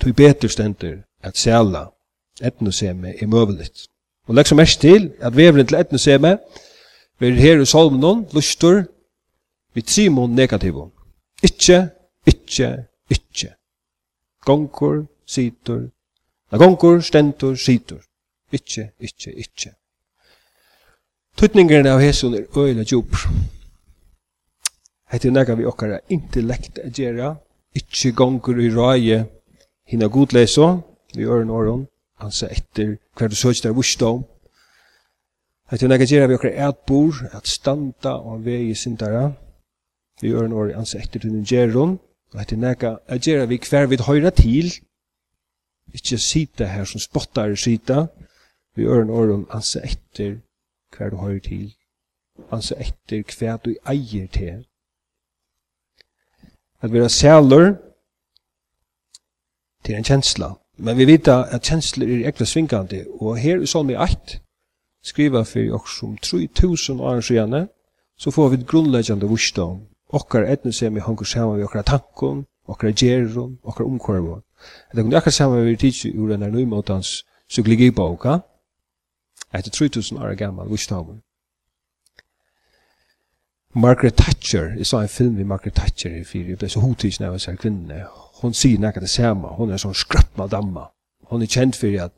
Tui 0.00 0.12
betur 0.12 0.48
stendur 0.48 0.96
at 1.22 1.36
sæla 1.36 1.86
etnoseme 2.42 3.14
er 3.22 3.26
møvelit. 3.26 3.88
Og 4.26 4.34
legg 4.34 4.48
som 4.48 4.56
mest 4.56 4.80
til 4.80 5.12
at 5.20 5.36
vevren 5.36 5.66
til 5.66 5.78
etnoseme 5.78 6.38
verir 7.20 7.40
her 7.40 7.60
i 7.60 7.66
solmnon, 7.66 8.26
lustur, 8.32 8.84
vi 9.74 9.82
trimon 9.82 10.34
negativo. 10.34 10.90
Ikkje, 11.42 11.90
ikkje, 12.26 12.86
ikkje. 13.10 13.54
Gongur, 14.44 15.06
situr, 15.26 15.88
na 16.52 16.58
gongur, 16.58 17.00
stendur, 17.00 17.56
situr. 17.56 18.02
Ikkje, 18.52 18.90
ikkje, 19.00 19.32
ikkje. 19.32 19.70
Tutningen 21.34 21.86
av 21.90 21.98
hesson 21.98 22.34
er 22.38 22.44
øyla 22.54 22.84
djup. 22.86 23.16
Hette 25.10 25.32
nega 25.34 25.56
vi 25.58 25.64
okkara 25.66 25.96
intellekt 26.14 26.78
a 26.78 26.86
gjerra, 26.94 27.32
ikkje 27.74 28.12
gongur 28.14 28.60
i 28.62 28.68
røye 28.70 29.24
hina 29.90 30.06
godleso, 30.06 30.68
vi 31.16 31.26
øren 31.26 31.50
åren, 31.50 31.82
ansa 32.22 32.46
etter 32.54 32.94
hver 33.18 33.32
du 33.32 33.34
søkst 33.34 33.66
er 33.66 33.74
vursdom. 33.74 34.22
Hette 35.70 35.90
nega 35.90 36.06
gjerra 36.06 36.30
vi 36.30 36.38
okkara 36.38 36.68
etbor, 36.68 37.18
at 37.34 37.50
standa 37.50 38.14
og 38.14 38.46
vei 38.46 38.70
sindara, 38.78 39.32
vi 40.22 40.30
øren 40.30 40.54
åren, 40.54 40.78
ansa 40.78 41.02
etter 41.02 41.18
tunne 41.18 41.42
gjerron, 41.42 41.98
og 42.30 42.40
hette 42.44 42.56
nega 42.56 43.00
a 43.10 43.18
gjerra 43.18 43.50
vi 43.50 43.58
hver 43.58 43.90
vi 43.90 43.98
høyra 44.06 44.30
til, 44.30 44.70
ikkje 45.90 46.22
sita 46.30 46.70
her 46.70 46.86
som 46.86 47.02
spottar 47.02 47.58
sita, 47.58 48.06
vi 48.78 48.86
øren 48.86 49.10
åren, 49.10 49.48
ansa 49.50 49.82
etter 49.82 50.38
hver 50.96 51.10
du 51.10 51.16
høyr 51.16 51.40
til, 51.40 51.74
altså 52.52 52.74
etter 52.80 53.36
hver 53.38 53.56
du 53.56 53.74
eier 53.90 54.26
til. 54.26 54.64
At 56.82 56.92
vi 56.92 56.98
er 56.98 57.08
sæler, 57.08 57.74
til 59.84 59.94
en 59.94 60.04
kjensla. 60.04 60.54
Men 60.76 60.98
vi 60.98 61.06
vet 61.06 61.28
at 61.28 61.62
kjensler 61.62 62.08
er 62.08 62.28
ekla 62.28 62.46
svingande, 62.46 63.04
og 63.20 63.36
her 63.38 63.60
i 63.60 63.66
Salmi 63.66 63.94
8, 63.94 64.40
skriva 65.02 65.42
for 65.42 65.74
oss 65.76 65.98
som 65.98 66.16
3000 66.16 67.00
år 67.00 67.20
siden, 67.20 67.68
så 68.18 68.30
får 68.30 68.48
vi 68.48 68.64
grunnleggjande 68.64 69.26
vursdom. 69.26 69.80
Okkar 70.08 70.46
etne 70.48 70.72
sem 70.72 70.96
i 70.96 71.00
hongur 71.00 71.24
saman 71.24 71.58
vi 71.58 71.64
okkar 71.64 71.82
tankon, 71.82 72.44
okkar 72.66 72.92
gjeron, 72.92 73.58
okkar 73.62 73.84
omkorvon. 73.84 74.42
Det 74.94 75.02
kunne 75.02 75.16
akkurat 75.16 75.34
saman 75.34 75.66
vi 75.66 75.76
tidsi 75.76 76.12
ur 76.18 76.34
en 76.34 76.40
nøymotans 76.40 77.24
psykologibåka, 77.48 78.38
etter 79.54 79.70
3000 79.70 80.18
år 80.18 80.34
gammal 80.34 80.70
visdomer. 80.70 81.20
Margaret 83.76 84.14
Thatcher, 84.14 84.68
jeg 84.76 84.86
sa 84.86 85.02
en 85.02 85.08
film 85.08 85.34
med 85.34 85.44
Margaret 85.44 85.74
Thatcher 85.74 86.10
i 86.10 86.24
fyrir, 86.24 86.48
jeg 86.48 86.58
ble 86.58 86.68
så 86.68 86.80
hotis 86.80 87.20
når 87.20 87.30
jeg 87.30 87.40
ser 87.40 87.56
kvinnene, 87.56 88.04
hun 88.42 88.54
sier 88.54 88.78
nekka 88.78 89.00
det 89.00 89.10
samme, 89.10 89.48
hun 89.48 89.70
er 89.70 89.82
sånn 89.82 89.96
skrøppma 89.98 90.46
damma, 90.46 90.84
hun 91.30 91.42
er 91.42 91.50
kjent 91.50 91.76
fyrir 91.76 92.04
at 92.04 92.12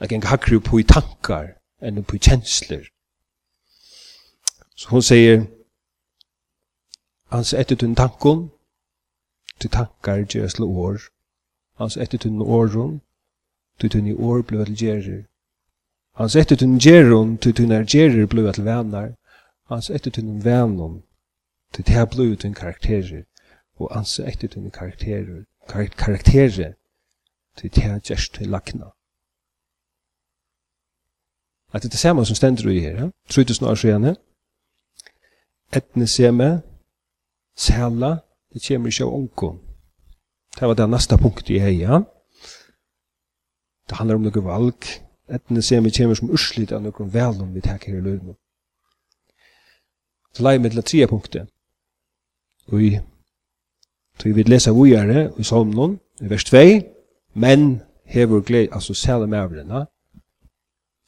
jeg 0.00 0.08
kan 0.08 0.28
hakker 0.28 0.60
på 0.60 0.80
i 0.80 0.84
tankar 0.84 1.54
enn 1.80 2.04
på 2.04 2.16
i 2.16 2.20
kjensler. 2.20 2.84
Så 4.76 4.88
hun 4.92 5.02
sier, 5.02 5.46
hans 7.32 7.54
etter 7.56 7.80
tunn 7.80 7.96
tankon, 7.96 8.50
til 9.60 9.70
tankar 9.70 10.26
gjøsle 10.28 10.68
år, 10.68 11.00
hans 11.80 11.96
etter 11.96 12.18
tunn 12.18 12.42
åron, 12.42 13.00
til 13.80 13.90
tunn 13.90 14.06
i 14.06 14.14
år 14.14 14.42
blei 14.42 14.64
til 14.68 14.76
gjerer, 14.84 15.24
Hans 16.20 16.34
etter 16.36 16.58
tunn 16.60 16.76
gjeron, 16.76 17.38
til 17.40 17.54
tunn 17.56 17.70
er 17.72 17.86
gjerer 17.88 18.26
blua 18.28 18.52
til 18.52 18.66
vennar. 18.66 19.14
Hans 19.72 19.86
etter 19.88 20.12
tunn 20.12 20.42
vennum 20.44 20.98
til 21.72 21.86
det 21.86 21.94
her 21.96 22.04
blua 22.12 22.36
tunn 22.36 22.52
karakterer. 22.54 23.22
Og 23.80 23.88
hans 23.94 24.18
etter 24.20 24.52
tunn 24.52 24.68
karakterer, 24.70 25.46
karakterer, 25.96 26.74
til 27.56 27.72
det 27.72 28.02
gjerst 28.04 28.34
til 28.34 28.52
lakna. 28.52 28.92
At 31.72 31.82
det 31.82 31.94
er 31.94 32.04
samme 32.04 32.26
som 32.26 32.36
stender 32.36 32.68
i 32.68 32.80
her, 32.80 33.00
ja? 33.00 33.10
3000 33.28 33.68
år 33.68 33.74
siden, 33.74 34.16
etne 35.72 36.06
seme, 36.06 36.62
sæla, 37.56 38.16
det 38.52 38.66
kommer 38.68 38.88
ikke 38.92 39.04
av 39.04 39.14
unko. 39.14 39.54
Det 40.58 40.68
var 40.68 40.74
det 40.74 40.90
neste 40.90 41.16
punktet 41.16 41.50
i 41.56 41.62
heia. 41.64 42.02
Det 43.88 43.96
handler 43.96 44.18
om 44.18 44.26
noe 44.26 44.44
valg, 44.44 45.00
etne 45.30 45.62
ser 45.62 45.80
vi 45.80 45.90
kommer 45.90 46.14
som 46.18 46.30
urslit 46.30 46.72
av 46.72 46.82
noen 46.82 47.12
velum 47.12 47.54
vi 47.54 47.62
takker 47.64 47.94
i 47.94 48.02
løyden. 48.02 48.34
Så 50.34 50.42
lai 50.42 50.58
med 50.58 50.74
til 50.74 50.82
tria 50.82 51.06
punktet. 51.10 51.48
Og 52.70 52.78
vi 52.78 52.90
tog 54.18 54.34
vi 54.36 54.42
lesa 54.42 54.70
vujare 54.70 55.30
i 55.38 55.44
somnon, 55.44 55.98
i 56.20 56.30
vers 56.30 56.44
2, 56.44 56.64
men 57.34 57.82
hevur 58.04 58.40
gled, 58.40 58.68
altså 58.72 58.94
sæle 58.94 59.26
mævren, 59.26 59.86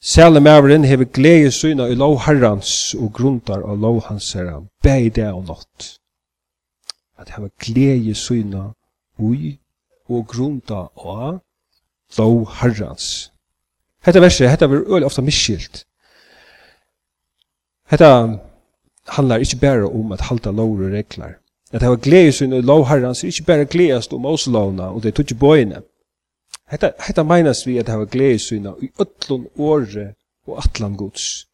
sæle 0.01 0.39
mævren 0.39 0.85
hevur 0.85 1.05
glei 1.05 1.51
syna 1.51 1.87
i 1.87 1.95
lov 1.95 2.19
herrans 2.25 2.95
og 2.99 3.13
grundar 3.13 3.63
av 3.63 3.77
lov 3.77 4.01
hans 4.07 4.33
herran, 4.33 4.69
bæg 4.83 5.15
det 5.15 5.31
og 5.31 5.45
natt. 5.47 5.97
At 7.17 7.35
hevur 7.35 7.51
glei 7.59 8.13
syna 8.13 8.71
ui 9.19 9.59
og 10.09 10.27
grunda 10.27 10.87
av 10.97 11.39
lov 12.17 12.49
herrans 12.59 13.32
Hetta 14.03 14.19
verset, 14.19 14.49
hetta 14.49 14.67
verður 14.67 14.97
øll 14.97 15.05
ofta 15.07 15.21
misskilt. 15.21 15.85
Hetta 17.91 18.39
handlar 19.15 19.43
ikkje 19.43 19.59
berre 19.59 19.87
om 19.87 20.11
at 20.11 20.21
halda 20.27 20.51
lover 20.51 20.89
og 20.89 20.97
reglar. 20.97 21.37
At 21.73 21.81
hava 21.81 21.95
glede 21.95 22.31
sin 22.31 22.53
og 22.53 22.63
lov 22.63 22.85
herran, 22.87 23.15
så 23.15 23.27
ikkje 23.27 23.45
berre 23.45 23.65
gledast 23.65 24.13
om 24.13 24.25
oss 24.25 24.47
lovna 24.47 24.91
og 24.93 25.03
det 25.03 25.15
tutsi 25.15 25.35
bøyene. 25.35 25.81
Hetta, 26.71 26.91
hetta 27.07 27.23
meinas 27.23 27.65
vi 27.67 27.77
at 27.77 27.89
hava 27.89 28.05
glede 28.05 28.39
sin 28.39 28.67
i 28.81 28.91
öllun 28.99 29.47
åre 29.57 30.13
og 30.47 30.59
atlan 30.65 30.97
gods. 30.97 31.47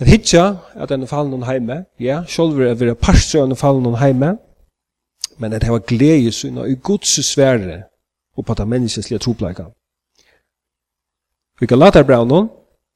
At 0.00 0.08
hitja 0.08 0.56
at 0.74 0.90
en 0.90 1.06
fallen 1.06 1.42
heime, 1.42 1.84
ja, 2.00 2.24
sjolver 2.26 2.70
er 2.70 2.74
vera 2.74 2.94
parstrøy 2.94 3.44
en 3.44 3.56
fallen 3.56 3.94
heime, 4.00 4.36
men 5.38 5.52
at 5.52 5.62
hava 5.62 5.78
glede 5.78 6.32
sin 6.32 6.58
i 6.58 6.74
gods 6.74 7.20
svære 7.26 7.82
og 8.36 8.44
på 8.44 8.52
at 8.52 8.68
menneskeslige. 8.68 9.20
Vi 11.60 11.66
kan 11.66 11.78
lata 11.78 12.02
noen, 12.02 12.48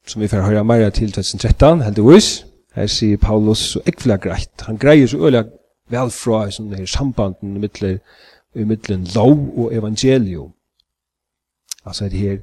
som 0.06 0.22
vi 0.22 0.28
får 0.28 0.42
høre 0.42 0.64
meira 0.64 0.90
til 0.90 1.12
2013, 1.12 1.82
heldigvis, 1.82 2.46
her 2.74 2.86
sier 2.86 3.16
Paulus 3.16 3.58
så 3.58 3.80
ekvelig 3.86 4.20
greit. 4.20 4.62
Han 4.66 4.78
greier 4.78 5.06
så 5.06 5.18
øyelig 5.18 5.44
vel 5.90 6.10
fra 6.10 6.46
i 6.46 6.52
sånne 6.52 6.76
her 6.76 6.86
sambanden 6.86 7.56
i 7.56 7.62
middelen, 7.62 8.00
i 8.54 8.64
middelen 8.64 9.06
lov 9.14 9.38
og 9.58 9.74
evangelium. 9.74 10.52
Altså 11.86 12.04
er 12.04 12.08
det 12.08 12.18
her 12.18 12.38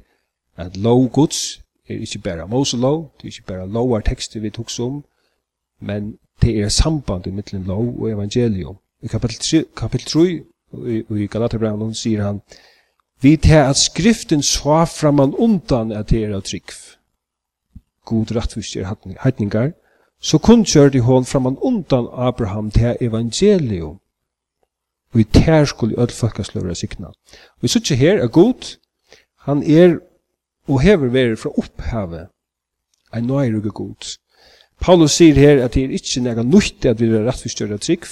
at 0.56 0.76
lov 0.76 1.08
gods 1.08 1.60
er 1.88 2.00
ikke 2.00 2.18
bare 2.18 2.48
Moselov, 2.48 3.12
det 3.16 3.28
er 3.28 3.32
ikke 3.32 3.46
bare 3.46 3.68
lovar 3.68 4.00
tekster 4.00 4.40
vi 4.40 4.50
tok 4.50 4.70
som, 4.70 5.04
men 5.80 6.16
det 6.42 6.62
er 6.62 6.68
samband 6.68 7.26
i 7.26 7.30
middelen 7.30 7.64
lov 7.64 8.00
og 8.00 8.10
evangelium. 8.10 8.76
I 9.02 9.06
kapitel 9.06 9.38
3, 9.38 9.64
kapittel 9.76 10.06
3 10.06 11.04
i 11.18 11.26
Galaterbrevnen 11.26 11.94
sier 11.94 12.24
han, 12.24 12.40
vi 13.24 13.36
tar 13.36 13.70
at 13.70 13.80
skriften 13.80 14.42
svar 14.42 14.84
framan 14.84 15.34
undan 15.34 15.92
at 15.92 16.10
det 16.12 16.24
er 16.24 16.34
av 16.36 16.42
trygg. 16.44 16.74
God 18.04 18.34
rettvisjer 18.36 18.84
heitningar, 19.22 19.70
så 20.20 20.36
kunngjørte 20.38 21.00
hon 21.06 21.24
framan 21.24 21.56
undan 21.64 22.08
Abraham 22.12 22.68
til 22.70 22.96
evangelium, 23.00 23.96
og 25.14 25.20
i 25.20 25.24
tær 25.24 25.64
skulle 25.64 25.96
öll 25.96 26.12
folkasløvra 26.12 26.74
sikna. 26.74 27.14
Og 27.56 27.64
vi 27.64 27.68
sutt 27.72 27.88
her 27.96 28.20
er 28.20 28.28
god, 28.28 28.76
han 29.46 29.62
er 29.62 29.98
og 30.68 30.80
hever 30.80 31.08
veri 31.12 31.36
fra 31.36 31.52
opphavet, 31.58 32.28
ein 33.12 33.24
nøyruge 33.28 33.70
god. 33.70 34.18
Paulus 34.80 35.16
sier 35.16 35.40
her 35.40 35.64
at 35.64 35.74
det 35.74 35.84
er 35.84 35.96
ikkje 35.96 36.24
nega 36.24 36.42
nytt 36.42 36.84
at 36.84 37.00
vi 37.00 37.08
er 37.08 37.24
rettvisjøra 37.24 37.80
trygg, 37.80 38.04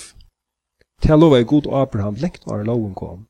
til 1.02 1.20
lova 1.20 1.40
er 1.40 1.48
god 1.52 1.68
Abraham 1.82 2.16
lengt 2.20 2.46
var 2.46 2.64
loven 2.64 2.94
kom. 2.94 3.26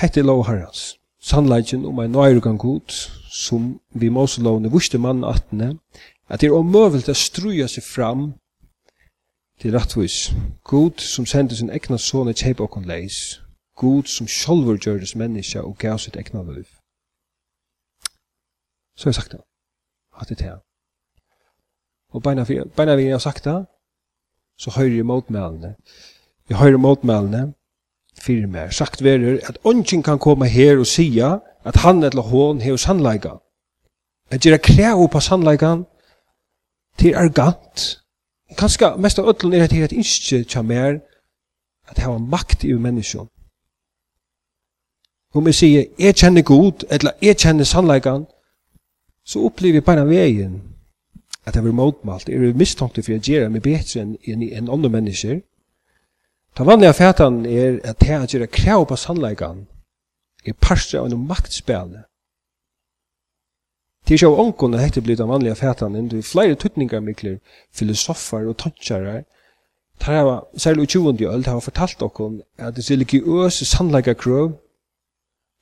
Hette 0.00 0.22
lov 0.22 0.46
herrens. 0.46 0.96
Sannleikjen 1.20 1.84
om 1.84 1.98
ein 2.00 2.14
nøyrugan 2.16 2.56
god, 2.58 2.88
som 3.28 3.80
vi 3.92 4.08
Moselovene 4.08 4.70
vuste 4.72 4.98
mann 4.98 5.24
atne, 5.24 5.74
at 6.28 6.40
det 6.40 6.48
er 6.48 6.56
omøvelt 6.56 7.10
å 7.12 7.14
struja 7.14 7.66
seg 7.68 7.84
fram 7.84 8.22
til 9.60 9.76
rattvis. 9.76 10.30
God 10.64 11.04
som 11.04 11.28
sendte 11.28 11.58
sin 11.58 11.68
egna 11.68 12.00
sånne 12.00 12.32
kjeip 12.32 12.64
okon 12.64 12.88
leis. 12.88 13.42
God 13.76 14.08
som 14.08 14.28
sjolver 14.28 14.80
gjøres 14.80 15.12
menneska 15.20 15.60
og 15.68 15.76
gav 15.76 16.00
sitt 16.00 16.16
egna 16.16 16.46
liv. 16.48 16.64
Så 18.96 19.04
har 19.04 19.12
jeg 19.12 19.20
sagt 19.20 19.36
det. 19.36 19.44
Hatt 20.16 20.32
det 20.32 20.40
her. 20.40 20.58
Og 22.16 22.24
beina 22.24 22.96
vi 22.96 23.12
har 23.12 23.20
sagt 23.20 23.44
det, 23.44 23.66
så 24.56 24.72
høyre 24.80 24.96
jeg 24.96 25.06
motmælene. 25.06 25.74
Jeg 26.48 26.56
høyre 26.56 26.80
motmælene, 26.80 27.50
fyrir 28.22 28.46
meg. 28.46 28.72
Sagt 28.72 29.02
verur 29.04 29.38
at 29.48 29.58
ongen 29.64 30.02
kan 30.02 30.18
koma 30.18 30.44
her 30.44 30.78
og 30.78 30.86
sia 30.86 31.38
at 31.64 31.76
han 31.76 32.02
eller 32.02 32.22
hon 32.22 32.60
hever 32.60 32.76
sannleikan. 32.76 33.38
At 34.30 34.40
gjerra 34.40 34.58
krev 34.62 35.08
på 35.08 35.20
sannleikan 35.20 35.84
til 36.98 37.14
argant. 37.14 38.00
Kanska 38.58 38.96
mest 38.96 39.18
av 39.18 39.28
ötlun 39.28 39.54
er 39.54 39.64
at 39.64 39.72
her 39.72 39.84
at 39.84 39.92
innskje 39.92 40.44
tja 40.44 40.62
mer 40.62 41.00
at 41.88 41.98
hava 41.98 42.18
makt 42.18 42.64
i 42.64 42.72
menneskjon. 42.72 43.28
Om 45.34 45.46
jeg 45.46 45.54
sier, 45.54 45.84
jeg 45.98 46.14
kjenner 46.14 46.42
god, 46.42 46.84
eller 46.90 47.12
jeg 47.22 47.36
kjenner 47.38 47.64
sannleikan, 47.64 48.24
så 49.24 49.44
opplever 49.46 49.78
jeg 49.78 49.84
bare 49.84 50.06
veien 50.08 50.60
at 51.46 51.54
jeg 51.54 51.64
vil 51.64 51.74
motmalt, 51.74 52.28
jeg 52.28 52.40
vil 52.40 52.56
mistanke 52.56 53.02
for 53.02 53.12
jeg 53.12 53.22
gjør 53.22 53.48
meg 53.48 53.66
enn 53.66 54.16
en, 54.26 54.42
en 54.42 54.70
andre 54.70 54.90
mennesker, 54.90 55.40
Ta 56.60 56.64
vanliga 56.64 56.92
fætan 56.92 57.46
er 57.46 57.78
at 57.88 58.00
det 58.00 58.10
er 58.12 58.26
gjøre 58.28 58.46
krav 58.52 58.82
på 58.86 58.96
sannleikan 58.96 59.62
er 60.44 60.52
parstra 60.60 61.00
av 61.00 61.06
en 61.08 61.22
maktspel. 61.28 61.94
Det 64.04 64.12
er 64.12 64.18
ikke 64.18 64.28
av 64.28 64.40
ångon 64.42 64.76
at 64.76 64.82
dette 64.84 65.00
blir 65.00 65.16
den 65.16 65.32
vanliga 65.32 65.56
fætan 65.56 65.96
enn 65.96 66.10
det 66.12 66.18
er 66.18 66.28
flere 66.32 66.58
tutningar 66.60 67.00
mikler, 67.00 67.38
filosofar 67.72 68.44
og 68.44 68.58
tøtjarar 68.60 69.24
tar 70.04 70.18
hava, 70.18 70.36
særlig 70.52 70.84
i 70.84 70.92
20. 70.98 71.24
øld, 71.32 71.48
hava 71.48 71.64
fortalt 71.64 72.04
okkon 72.04 72.42
at 72.58 72.76
det 72.76 72.90
religiøse 72.90 73.64
sannleika 73.64 74.12
krav 74.12 74.52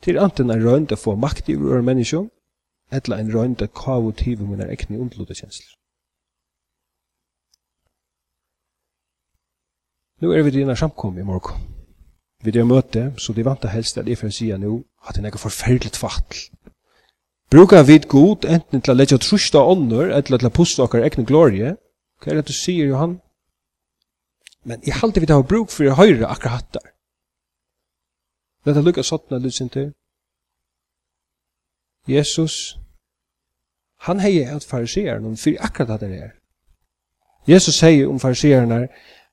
til 0.02 0.18
anten 0.18 0.50
en 0.50 0.66
røynd 0.66 0.90
å 0.90 0.98
få 0.98 1.14
makt 1.14 1.46
i 1.46 1.54
ur 1.54 1.78
menneskjum, 1.78 2.26
etla 2.90 3.22
en 3.22 3.30
røynd 3.30 3.62
å 3.62 3.70
kavu 3.70 4.10
tiv 4.18 4.42
med 4.42 4.66
er 4.66 4.74
ekne 4.74 4.98
undlodekjensler. 4.98 5.77
Nu 10.20 10.32
er 10.32 10.42
vi 10.42 10.50
dina 10.50 10.74
samkom 10.76 11.18
i 11.18 11.22
morgon. 11.22 11.60
Vi 12.44 12.50
det 12.50 12.66
møte, 12.66 13.12
så 13.18 13.32
det 13.32 13.44
vant 13.44 13.64
helst 13.70 13.98
at 13.98 14.08
jeg 14.08 14.18
får 14.18 14.30
si 14.34 14.48
nu 14.58 14.84
at 15.06 15.14
det 15.14 15.22
er 15.24 15.30
noe 15.30 15.38
forferdelig 15.38 15.94
fattel. 15.98 16.38
Brukar 17.50 17.82
vi 17.82 17.98
god 17.98 18.44
enten 18.44 18.82
til 18.82 18.92
å 18.92 18.96
legge 18.96 19.18
trusta 19.18 19.62
ånder 19.64 20.10
eller 20.12 20.38
til 20.38 20.50
å 20.50 20.54
puste 20.54 20.82
okkar 20.82 21.06
egne 21.06 21.24
glorie? 21.24 21.76
Hva 22.20 22.32
er 22.32 22.40
det 22.40 22.50
du 22.50 22.52
sier, 22.52 22.90
Johan? 22.90 23.20
Men 24.64 24.82
jeg 24.84 24.98
halte 25.00 25.20
vi 25.20 25.26
det 25.26 25.36
har 25.38 25.46
bruk 25.46 25.70
for 25.70 25.88
å 25.88 25.96
høyre 25.96 26.28
akkurat 26.28 26.58
hattar. 26.58 26.90
Dette 28.66 28.82
lukka 28.84 29.02
sottna 29.02 29.38
lysin 29.38 29.70
til. 29.72 29.92
Jesus, 32.08 32.76
han 34.04 34.20
hei 34.20 34.42
at 34.44 34.66
fariseeren 34.66 35.24
om 35.24 35.36
fyrir 35.36 35.62
akkurat 35.64 35.94
hattar 35.96 36.12
er. 36.12 36.34
Jesus 37.48 37.78
sier 37.80 38.10
om 38.10 38.20
fariseeren 38.20 38.72
er, 38.72 38.90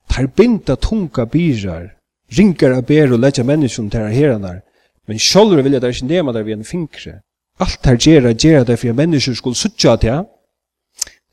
tar 0.08 0.26
binda 0.26 0.76
tunga 0.76 1.26
byrar, 1.26 1.96
ringar 2.36 2.72
a 2.76 2.82
ber 2.82 3.12
og 3.12 3.20
letja 3.20 3.44
menneskjum 3.44 3.90
til 3.90 4.08
heranar, 4.12 4.62
men 5.06 5.18
sjolver 5.18 5.62
vilja 5.62 5.80
der 5.80 5.94
ikke 5.94 6.06
nema 6.06 6.32
der 6.32 6.42
vi 6.42 6.52
en 6.52 6.64
finkre. 6.64 7.20
Alt 7.60 7.80
tar 7.82 7.96
gjerra 7.96 8.32
gjerra 8.34 8.64
der 8.64 8.76
for 8.76 8.92
menneskjum 8.92 9.34
skulle 9.34 9.56
suttja 9.56 9.96
til, 9.96 10.26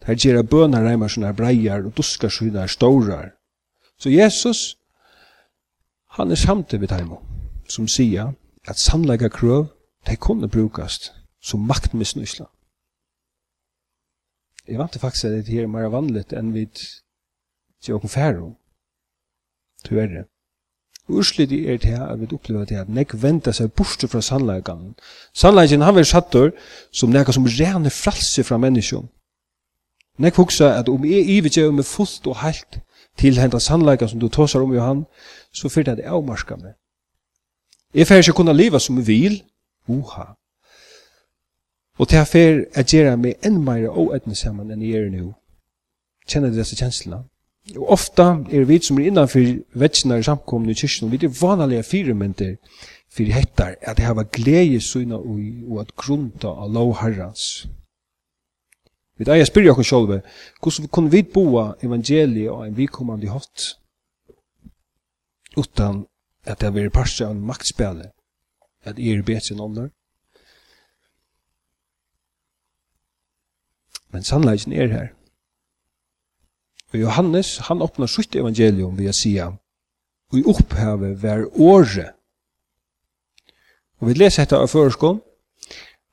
tar 0.05 0.15
gjerra 0.19 0.43
bøna 0.43 0.83
reimar 0.83 1.11
sånne 1.11 1.33
breiar 1.35 1.85
og 1.87 1.95
duskar 1.97 2.31
sånne 2.31 2.67
staurar. 2.67 3.33
Så 3.97 4.09
Jesus, 4.09 4.77
han 6.17 6.31
er 6.31 6.35
samtidig 6.35 6.81
vid 6.81 6.95
heimo, 6.95 7.21
som 7.67 7.87
sier 7.87 8.33
at 8.67 8.79
sannleika 8.79 9.29
krøv, 9.29 9.67
de 10.07 10.15
kunne 10.15 10.49
brukast 10.51 11.11
som 11.41 11.63
maktmisnusla. 11.67 12.45
Jeg 14.67 14.79
vant 14.79 14.99
faktisk 14.99 15.25
at 15.25 15.31
det 15.31 15.47
her 15.47 15.63
er 15.63 15.71
mer 15.71 15.89
vanligt 15.91 16.33
enn 16.33 16.53
vi 16.55 16.65
til 17.83 17.95
åkken 17.95 18.09
færum 18.09 18.53
tyverre. 19.83 20.25
Urslidig 21.07 21.65
er 21.65 21.77
det 21.77 21.89
her, 21.89 22.05
at 22.05 22.19
vi 22.21 22.27
opplever 22.33 22.65
det 22.65 22.77
at 22.79 22.89
nek 22.89 23.11
venda 23.23 23.51
seg 23.51 23.73
borte 23.75 24.07
fra 24.07 24.21
sannleikan. 24.21 24.93
Sannleikan 25.35 25.83
han 25.83 25.95
vil 25.95 26.05
sattur 26.05 26.53
som 26.91 27.11
nekka 27.11 27.35
som 27.35 27.45
rene 27.45 27.89
fralse 27.89 28.43
fra 28.43 28.57
menneskjon. 28.57 29.09
Nek 30.17 30.35
hugsa 30.35 30.77
at 30.79 30.89
om 30.89 31.05
jeg 31.05 31.25
i 31.25 31.37
ivetje 31.37 31.67
om 31.67 31.79
er 31.79 31.83
fullt 31.83 32.27
og 32.27 32.39
heilt 32.39 32.79
til 33.17 33.39
henda 33.39 33.59
sannleikan 33.59 34.09
som 34.09 34.19
du 34.19 34.29
tåsar 34.29 34.61
om 34.61 34.73
Johan, 34.73 35.05
så 35.51 35.69
fyrir 35.69 35.95
det 35.95 36.05
avmarska 36.05 36.55
meg. 36.55 36.73
Jeg 37.93 38.07
fyrir 38.07 38.23
ikke 38.23 38.37
kunna 38.39 38.53
liva 38.53 38.79
som 38.79 38.97
jeg 38.97 39.07
vil, 39.07 39.43
uha. 39.87 40.23
Og 41.99 42.07
til 42.07 42.17
jeg 42.17 42.27
fyrir 42.27 42.65
at 42.73 42.87
gjerra 42.89 43.15
meg 43.15 43.35
enn 43.45 43.59
meira 43.61 43.91
og 43.91 44.15
etne 44.15 44.35
saman 44.35 44.71
enn 44.71 44.81
jeg 44.81 45.03
er 45.03 45.11
nu. 45.11 45.33
Kjenner 46.27 46.49
du 46.49 46.57
disse 46.57 46.75
kjenslene? 46.79 47.25
Og 47.71 47.91
ofta 47.95 48.23
er 48.51 48.65
vi 48.67 48.79
som 48.83 48.97
er 48.99 49.07
innanfor 49.07 49.45
vetsina 49.79 50.17
i 50.19 50.25
samkomne 50.25 50.73
i 50.73 50.75
kyrkjen, 50.75 51.11
vi 51.11 51.21
er 51.23 51.37
vanlige 51.39 51.83
firementer 51.83 52.57
for 53.13 53.23
hettar, 53.31 53.77
at 53.81 53.97
det 53.97 54.05
hava 54.05 54.23
glede 54.23 54.81
syna 54.81 55.15
og 55.15 55.79
at 55.79 55.95
grunta 55.95 56.51
av 56.51 56.73
lov 56.73 56.97
herrans. 56.99 57.67
Vi 59.17 59.29
eier 59.29 59.47
spyrja 59.47 59.77
oss 59.77 59.87
sjálve, 59.87 60.19
hvordan 60.59 60.89
kunne 60.91 61.11
vi 61.13 61.23
boa 61.23 61.73
evangeliet 61.85 62.51
og 62.51 62.65
en 62.65 62.77
vikommande 62.77 63.29
hot, 63.31 63.77
utan 65.55 66.05
at 66.43 66.59
det 66.59 66.73
var 66.75 66.89
parstja 66.89 67.29
av 67.29 67.39
maktspillet, 67.39 68.11
at 68.83 68.99
er 68.99 69.23
betre 69.23 69.55
enn 69.55 69.63
ånder. 69.63 69.91
Men 74.11 74.25
sannleggen 74.27 74.73
er 74.73 74.91
her. 74.91 75.13
Og 76.93 76.99
Johannes, 76.99 77.57
han 77.57 77.81
åpner 77.81 78.07
sitt 78.07 78.35
evangelium 78.35 78.97
ved 78.97 79.09
å 79.09 79.17
si 79.17 79.33
og 80.33 80.39
i 80.39 80.43
opphavet 80.49 81.17
hver 81.21 81.45
året. 81.61 82.13
Og 84.01 84.09
vi 84.09 84.15
leser 84.17 84.43
dette 84.43 84.57
av 84.57 84.71
føreskål, 84.71 85.19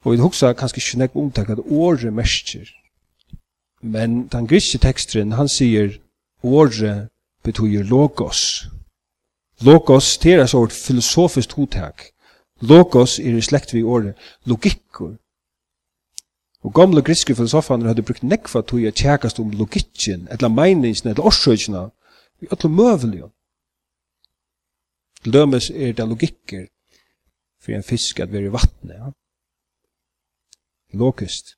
og 0.05 0.13
vi 0.13 0.21
husker 0.21 0.57
kanskje 0.57 0.81
ikke 0.81 1.01
nekk 1.01 1.17
omtak 1.17 1.51
at 1.53 1.63
året 1.65 2.13
mestjer. 2.13 2.69
Men 3.81 4.27
den 4.33 4.49
griske 4.49 4.79
teksteren, 4.79 5.33
han 5.33 5.49
sier 5.49 5.97
året 6.45 7.09
betyr 7.45 7.89
logos. 7.89 8.69
Logos, 9.61 10.19
det 10.19 10.35
er 10.37 10.45
et 10.45 10.73
filosofisk 10.73 11.57
hotak. 11.57 12.11
Logos 12.61 13.19
er 13.19 13.37
i 13.37 13.41
slekt 13.41 13.73
vi 13.73 13.83
året, 13.83 14.17
logikkur, 14.45 15.17
Og 16.61 16.75
gamle 16.75 17.03
griske 17.03 17.35
filosofaner 17.35 17.89
hadde 17.89 18.05
brukt 18.05 18.23
nekva 18.23 18.61
tog 18.61 18.83
jeg 18.83 18.95
tjekast 18.95 19.41
om 19.41 19.53
logikken, 19.57 20.27
eller 20.31 20.53
meiningen, 20.53 21.09
eller 21.09 21.25
orsøkjena, 21.25 21.87
i 22.41 22.49
alle 22.51 22.73
møvelige. 22.73 23.31
Til 25.23 25.33
dømes 25.33 25.71
er 25.71 25.93
det 25.97 26.09
logikker 26.09 26.67
for 27.61 27.77
en 27.77 27.85
fisk 27.85 28.21
at 28.21 28.33
være 28.33 28.49
i 28.49 28.53
vattnet. 28.53 28.97
Ja. 28.97 29.11
Logist. 30.99 31.57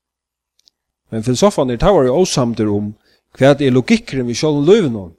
Men 1.11 1.25
filosofaner 1.25 1.77
tar 1.77 2.05
jo 2.07 2.15
åsamter 2.19 2.71
om 2.71 2.95
hva 3.39 3.55
er 3.55 3.73
logikkeren 3.73 4.27
vi 4.29 4.35
sjål 4.37 4.65
løven 4.67 4.97
om. 4.97 5.13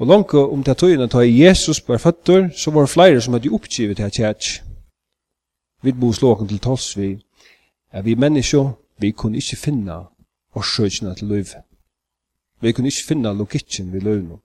Og 0.00 0.08
langt 0.08 0.34
om 0.34 0.62
det 0.64 0.76
tøyene 0.78 1.08
tar 1.08 1.26
Jesus 1.26 1.80
på 1.80 1.98
føtter, 1.98 2.48
så 2.56 2.70
var 2.70 2.86
det 2.86 2.90
flere 2.90 3.20
som 3.20 3.34
hadde 3.36 3.52
oppgivet 3.52 3.96
til 3.96 4.10
tjekk. 4.10 4.48
Vi 5.82 5.92
må 5.92 6.12
slåken 6.12 6.48
til 6.48 6.60
tals 6.62 6.92
vi 6.96 7.16
at 7.92 8.04
vi 8.04 8.14
mennesker, 8.14 8.72
vi 8.98 9.10
kunne 9.10 9.36
ikke 9.36 9.56
finne 9.56 9.98
årsøkene 10.54 11.14
til 11.14 11.28
løyve. 11.28 11.62
Vi 12.60 12.72
kunne 12.72 12.88
ikke 12.88 13.08
finne 13.08 13.34
logikken 13.34 13.92
vi 13.92 13.92
ved 13.92 14.00
løyve. 14.00 14.38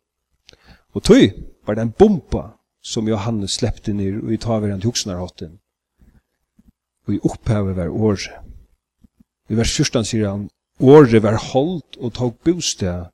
Og 0.93 1.03
tøy 1.03 1.29
var 1.67 1.75
den 1.75 1.91
bomba 1.91 2.43
som 2.83 3.07
Johannes 3.07 3.51
slepte 3.51 3.93
ned 3.93 4.23
og 4.23 4.33
i 4.33 4.37
taveren 4.37 4.81
til 4.81 4.87
hoksnarhotten. 4.87 5.59
Og 7.07 7.13
i 7.13 7.19
opphavet 7.23 7.75
var 7.75 7.87
året. 7.87 8.31
I 9.49 9.55
vers 9.55 9.71
14 9.77 10.05
sier 10.05 10.29
han, 10.29 10.49
året 10.79 11.23
var 11.23 11.37
holdt 11.51 11.97
og 11.97 12.13
tog 12.13 12.35
bostad 12.43 13.05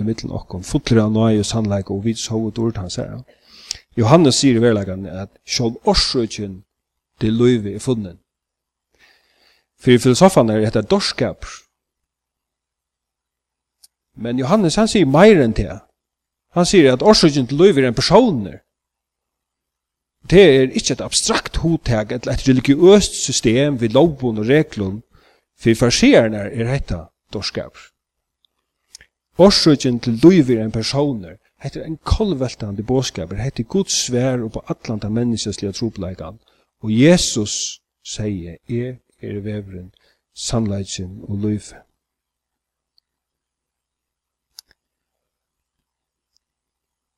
i 0.00 0.04
middelen 0.04 0.32
okkom, 0.32 0.62
fotler 0.64 1.02
av 1.02 1.12
nøye 1.12 1.42
og 1.42 1.46
sannleik 1.46 1.90
og 1.90 2.04
vids 2.06 2.26
hoved 2.32 2.58
ord 2.58 2.80
han 2.80 2.90
sier. 2.90 3.20
Johannes 3.96 4.40
sier 4.40 4.56
i 4.56 4.62
verleggen 4.64 5.04
at 5.06 5.34
sjål 5.44 5.76
årsøkjen 5.84 6.62
til 7.20 7.36
løyve 7.36 7.74
er 7.74 7.84
funnet. 7.84 8.21
För 9.82 9.98
filosofen 9.98 10.50
är 10.50 10.70
det 10.70 10.88
dorskap. 10.88 11.44
Men 14.14 14.38
Johannes 14.38 14.76
han 14.76 14.88
säger 14.88 15.06
mer 15.06 15.40
än 15.40 15.52
det. 15.52 15.80
Han 16.50 16.66
säger 16.66 16.92
att 16.92 17.02
orsaken 17.02 17.46
till 17.46 17.56
liv 17.56 17.78
är 17.78 17.82
en 17.82 17.94
person. 17.94 18.48
Det 20.22 20.40
är 20.40 20.62
inte 20.62 20.92
ett 20.92 21.00
abstrakt 21.00 21.56
hotag, 21.56 22.12
ett, 22.12 22.26
ett 22.26 22.48
religiöst 22.48 23.14
system 23.14 23.76
vid 23.76 23.92
lovbon 23.92 24.38
och 24.38 24.44
reglum. 24.44 25.02
För 25.58 25.74
farserna 25.74 26.38
är 26.38 26.64
detta 26.64 27.08
dorskap. 27.32 27.76
Orsaken 29.36 30.00
til 30.00 30.18
duivir 30.20 30.60
en 30.60 30.72
personer, 30.72 31.38
hette 31.58 31.84
en 31.84 31.96
kolveltande 31.96 32.82
båskaper, 32.82 33.36
hette 33.36 33.62
Guds 33.62 33.94
svær 34.06 34.44
og 34.44 34.52
på 34.52 34.62
atlanta 34.68 35.08
menneskesliga 35.08 35.72
tropleikan. 35.72 36.38
Og 36.82 36.92
Jesus 36.92 37.80
sier, 38.04 38.56
jeg 38.68 38.98
er 39.22 39.40
veveren, 39.40 39.92
sannleikken 40.34 41.20
og 41.28 41.38
løyfe. 41.38 41.76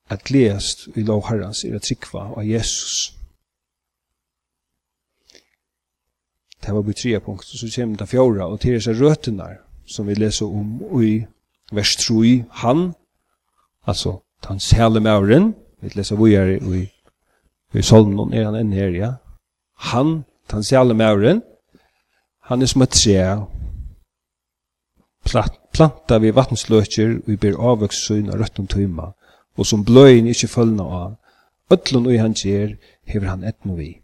At 0.09 0.23
gledast 0.23 0.87
i 0.95 1.01
lov 1.01 1.25
herrans 1.27 1.63
er 1.63 1.75
at 1.75 1.87
trikva 1.87 2.27
av 2.37 2.45
Jesus. 2.45 3.15
Det 6.65 6.73
var 6.73 6.81
på 6.81 6.93
tre 6.93 7.19
punkt, 7.19 7.45
så 7.45 7.69
kommer 7.75 7.97
det 7.97 8.09
fjorda, 8.09 8.43
og 8.43 8.59
til 8.59 8.73
disse 8.73 8.93
røtene 8.93 9.57
som 9.85 10.07
vi 10.07 10.13
leser 10.13 10.45
om 10.45 11.01
i 11.01 11.25
vers 11.71 11.95
3, 11.95 12.43
han, 12.51 12.93
altså 13.85 14.17
han 14.45 14.59
sæle 14.59 14.99
mauren, 14.99 15.53
vi 15.81 15.91
leser 15.95 16.15
hvor 16.15 16.27
er 16.27 16.55
i, 16.55 16.81
i, 16.81 16.85
i 17.73 17.81
solmen, 17.81 18.33
er 18.33 18.45
han 18.45 18.57
enn 18.59 18.73
her, 18.73 18.93
ja, 18.97 19.11
han, 19.91 20.23
han 20.49 20.63
sæle 20.63 20.93
mauren, 20.93 21.43
Han 22.45 22.61
er 22.61 22.65
som 22.65 22.81
et 22.81 22.89
tre, 22.89 23.41
planta 25.73 26.17
vi 26.21 26.35
vattensløkjer, 26.35 27.15
og 27.17 27.29
vi 27.31 27.37
ber 27.41 27.57
avvøkst 27.57 28.11
av 28.11 28.37
rødt 28.37 28.59
tøyma, 28.69 29.07
og 29.57 29.65
som 29.65 29.85
bløyen 29.85 30.29
ikkje 30.29 30.51
følgna 30.53 30.83
av, 30.83 31.15
ötlun 31.73 32.05
ui 32.05 32.19
han 32.21 32.37
gjer, 32.37 32.77
hever 33.09 33.31
han 33.33 33.43
etno 33.43 33.73
vi. 33.79 33.95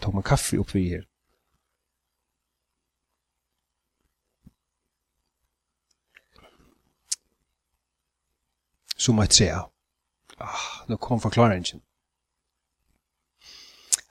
Tog 0.00 0.14
man 0.14 0.22
kaffe 0.22 0.60
opp 0.62 0.74
vi 0.74 0.84
her. 0.92 1.02
Som 8.96 9.18
et 9.18 9.34
trea. 9.34 9.66
Ah, 10.38 10.86
nå 10.86 10.96
kom 10.96 11.18
forklaringen. 11.20 11.82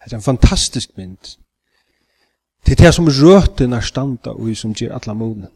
Det 0.03 0.13
er 0.13 0.19
en 0.19 0.31
fantastisk 0.31 0.97
mynd 0.97 1.37
Det 2.65 2.79
er 2.79 2.83
det 2.83 2.93
som 2.95 3.07
røtene 3.07 3.81
standa 3.81 4.33
og 4.35 4.55
som 4.57 4.73
gjør 4.73 4.97
alle 4.97 5.15
månene. 5.15 5.49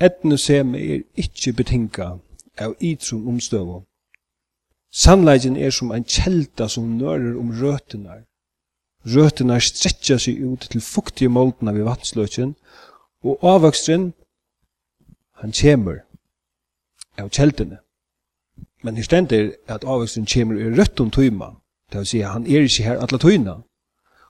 Etne 0.00 0.38
sem 0.38 0.74
er 0.74 1.02
ikkje 1.18 1.52
betinga 1.52 2.18
av 2.58 2.74
ytrum 2.80 3.28
omstøvo. 3.28 3.82
Sannleggen 4.92 5.56
er 5.56 5.70
som 5.70 5.90
en 5.92 6.04
kjelda 6.04 6.68
som 6.68 6.96
nører 6.98 7.34
om 7.38 7.50
røtene. 7.60 8.22
Røtene 9.06 9.60
stretja 9.60 10.18
seg 10.18 10.40
ut 10.42 10.68
til 10.70 10.80
fuktige 10.80 11.28
måltene 11.28 11.74
ved 11.74 11.84
vatnsløkjen, 11.88 12.54
og 13.24 13.38
avvokstren, 13.42 14.12
han 15.42 15.52
kjemur 15.52 16.00
av 17.18 17.30
kjeldene. 17.34 17.78
Men 18.82 18.96
her 18.96 19.06
stender 19.06 19.52
at 19.66 19.84
avvøkstren 19.84 20.26
kjemur 20.26 20.58
i 20.58 20.70
rødt 20.74 21.00
om 21.00 21.10
tøyma, 21.10 21.52
det 21.90 22.02
vil 22.02 22.10
si 22.10 22.20
han 22.22 22.46
er 22.46 22.66
ikke 22.66 22.86
her 22.86 23.00
atla 23.02 23.18
tøyna. 23.18 23.56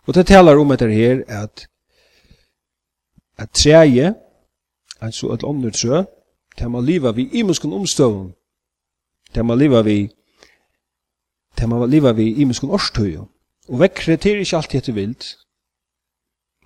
Og 0.06 0.14
det 0.14 0.26
talar 0.26 0.60
om 0.60 0.72
etter 0.72 0.92
her 0.92 1.24
at 1.28 1.66
at 3.38 3.50
treje, 3.54 4.14
altså 5.00 5.32
et 5.32 5.44
ånder 5.44 5.70
trø, 5.70 6.02
det 6.58 6.70
må 6.70 6.80
liva 6.82 7.12
vi 7.14 7.28
imenskun 7.38 7.72
omstøvun, 7.72 8.32
det 9.34 9.44
må 9.44 9.54
liva 9.54 9.82
vi, 9.86 10.08
det 11.58 11.68
må 11.68 11.86
liva 11.86 12.12
vi 12.18 12.32
imenskun 12.42 12.72
årstøy, 12.74 13.18
og 13.68 13.80
vekkre 13.82 14.16
til 14.16 14.42
ikke 14.42 14.56
alltid 14.56 14.80
etter 14.80 14.96
vilt, 14.96 15.28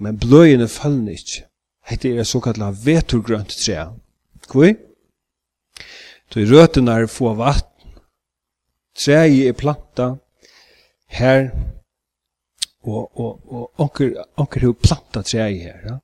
men 0.01 0.19
bløyene 0.19 0.69
fallne 0.69 1.13
ikke. 1.13 1.47
Hette 1.83 2.13
er 2.15 2.27
såkalla 2.27 2.71
veturgrønt 2.85 3.53
tre. 3.59 3.89
Kvøy? 4.49 4.77
Tøy 6.31 6.47
røtene 6.49 6.95
er 6.95 7.11
få 7.11 7.35
vatten, 7.37 7.97
treje 8.97 9.49
er 9.51 9.57
planta, 9.59 10.15
her, 11.13 11.51
og, 12.83 13.19
og, 13.21 13.41
og 13.53 13.83
onker, 13.85 14.15
onker 14.41 14.67
hun 14.67 14.79
planta 14.81 15.23
træi 15.23 15.59
her, 15.61 15.83
ja? 15.87 15.99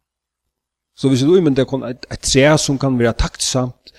Så 0.99 1.09
hvis 1.09 1.23
du 1.23 1.37
imender 1.37 1.65
kan 1.65 1.85
et, 1.87 2.07
et 2.13 2.21
tre 2.21 2.59
som 2.59 2.79
kan 2.79 2.99
være 2.99 3.15
taktsamt, 3.19 3.93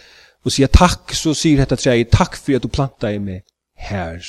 og 0.43 0.51
sier 0.51 0.67
takk, 0.71 1.13
så 1.15 1.33
sier 1.35 1.59
dette 1.59 1.77
treet, 1.79 2.11
takk 2.11 2.35
for 2.39 2.55
at 2.55 2.63
du 2.63 2.71
plantet 2.71 3.15
i 3.15 3.21
meg 3.23 3.43
her. 3.79 4.19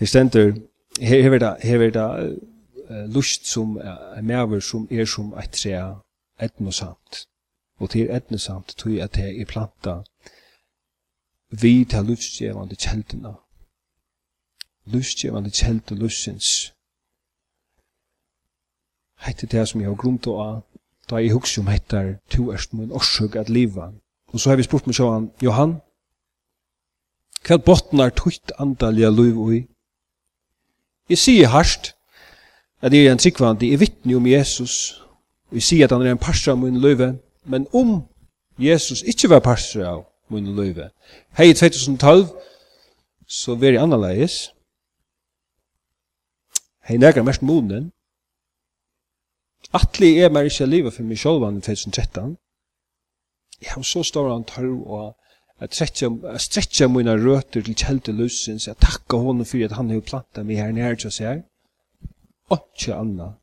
Her 0.00 0.06
stender, 0.06 0.52
her, 1.00 1.22
her 1.22 1.34
er 1.34 1.42
det, 1.42 1.54
her 1.62 1.82
er 1.86 1.94
det 1.94 2.06
uh, 2.90 3.06
lust 3.14 3.46
som 3.46 3.76
uh, 3.76 4.16
er 4.16 4.22
medover 4.22 4.60
som 4.60 4.86
er 4.90 5.06
som 5.06 5.34
et 5.38 5.50
tre 5.54 5.82
etnosamt. 6.40 7.26
Og 7.78 7.90
til 7.90 8.10
etnosamt 8.10 8.74
tror 8.78 8.90
jeg 8.90 9.04
at 9.04 9.14
det 9.14 9.40
er 9.40 9.48
plantet 9.48 10.06
vi 11.50 11.84
til 11.84 12.04
lustgjevande 12.04 12.76
kjeldene. 12.76 13.34
Lustgjevande 14.84 15.50
kjeldene 15.50 16.00
lustens. 16.00 16.72
Hette 19.18 19.46
det 19.46 19.68
som 19.68 19.80
jeg 19.80 19.90
har 19.90 19.98
grunnt 19.98 20.26
å 20.30 20.36
av, 20.40 20.60
da 21.10 21.18
jeg 21.18 21.34
husker 21.34 21.62
om 21.62 21.70
hettar 21.70 22.14
to 22.30 22.52
erst 22.52 22.74
min 22.74 22.92
årsøk 22.92 23.36
at 23.36 23.48
liva. 23.50 23.90
Og 24.32 24.40
så 24.40 24.50
har 24.50 24.56
vi 24.56 24.62
spurt 24.62 24.86
med 24.86 24.94
sjåan, 24.94 25.30
Johan, 25.42 25.80
hva 27.46 27.56
botnar 27.56 28.12
tutt 28.14 28.52
andalja 28.58 29.10
liv 29.10 29.38
ui? 29.38 29.64
Jeg 31.10 31.18
sier 31.18 31.50
harsht 31.50 31.94
at 32.80 32.94
jeg 32.94 33.06
er 33.06 33.12
en 33.12 33.18
tryggvandi, 33.18 33.72
jeg 33.72 33.80
vittne 33.80 34.16
om 34.16 34.26
Jesus, 34.26 35.02
og 35.50 35.58
jeg 35.58 35.66
sier 35.66 35.84
at 35.84 35.92
han 35.92 36.04
er 36.06 36.14
en 36.14 36.22
parstra 36.22 36.52
av 36.52 36.62
min 36.62 36.78
men 37.44 37.66
om 37.72 38.02
Jesus 38.58 39.02
ikke 39.02 39.30
var 39.30 39.40
parstra 39.40 39.88
av 39.88 40.04
min 40.28 40.54
løyve, 40.54 40.90
hei 41.36 41.52
2012, 41.52 42.28
så 43.26 43.54
veri 43.54 43.76
annerledes. 43.76 44.52
hei 46.86 46.96
negra 46.96 47.22
mest 47.22 47.42
moden, 47.42 47.92
Atli 49.72 50.18
er 50.18 50.32
mer 50.34 50.48
ikke 50.48 50.66
livet 50.66 50.94
for 50.96 51.06
meg 51.06 51.18
selv 51.18 51.44
i 51.46 51.60
2013. 51.62 52.36
Jeg 53.60 53.70
har 53.70 53.82
så 53.86 54.02
stor 54.02 54.30
an 54.34 54.44
tar 54.44 54.66
og 54.66 55.16
at 55.60 55.74
stretja 56.40 56.88
mine 56.88 57.14
røter 57.20 57.62
til 57.62 57.76
kjelte 57.76 58.12
løsens. 58.12 58.66
Jeg 58.66 58.80
takka 58.80 59.16
honom 59.16 59.46
for 59.46 59.64
at 59.64 59.76
han 59.76 59.90
har 59.90 60.00
plantet 60.00 60.46
meg 60.46 60.56
her 60.56 60.72
nær 60.72 60.96
til 60.96 61.10
oss 61.12 61.20
her. 61.20 61.42
Og 62.50 62.64
ikke 62.74 62.96
anna 62.96 63.34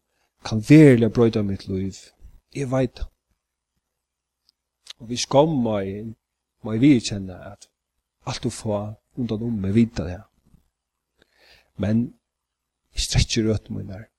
kan 0.44 0.64
verlig 0.70 1.12
brøyda 1.14 1.44
mitt 1.44 1.68
liv. 1.68 1.94
Jeg 2.56 2.72
veit. 2.72 3.04
Og 5.00 5.10
vi 5.10 5.16
skam 5.16 5.54
må 5.64 5.80
jeg, 5.80 6.16
må 6.64 6.74
jeg 6.74 6.82
vidkjenne 6.82 7.38
at 7.54 7.70
alt 8.26 8.44
du 8.44 8.50
får 8.50 8.98
undan 9.16 9.48
om 9.48 9.62
meg 9.62 9.78
vidda 9.78 10.04
det. 10.10 10.22
Men 11.78 12.08
jeg 12.96 13.06
strekker 13.06 13.52
rødt 13.52 13.70
min 13.70 13.94
her. 13.94 14.10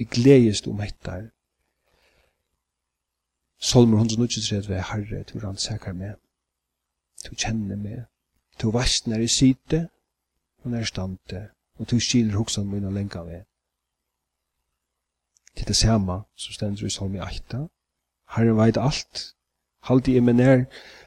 Vi 0.00 0.04
gledes 0.04 0.66
om 0.66 0.80
hettar. 0.80 1.26
Solmer 3.58 3.96
193 3.96 4.70
er 4.70 4.82
herre, 4.88 5.24
du 5.28 5.38
rannsakar 5.38 5.92
meg. 5.92 6.14
Du 7.26 7.34
kjenner 7.34 7.76
meg. 7.76 8.06
Du 8.62 8.70
vast 8.72 9.06
når 9.06 9.26
jeg 9.26 9.30
sitte, 9.30 9.80
og 10.62 10.70
når 10.70 10.78
jeg 10.78 10.86
stande, 10.86 11.42
og 11.76 11.90
du 11.90 12.00
skiler 12.00 12.38
hoksan 12.38 12.70
min 12.70 12.86
og 12.88 12.94
lenka 12.96 13.20
ved. 13.26 13.42
Til 15.56 15.68
det 15.68 15.76
samme 15.76 16.16
som 16.36 16.56
stender 16.56 16.86
i 16.86 16.90
Solmi 16.90 17.20
8. 17.20 17.60
Herren 18.36 18.56
veit 18.56 18.80
alt. 18.80 19.34
Haldi 19.84 20.14
jeg 20.14 20.24
min 20.24 20.40
nær, 20.40 20.64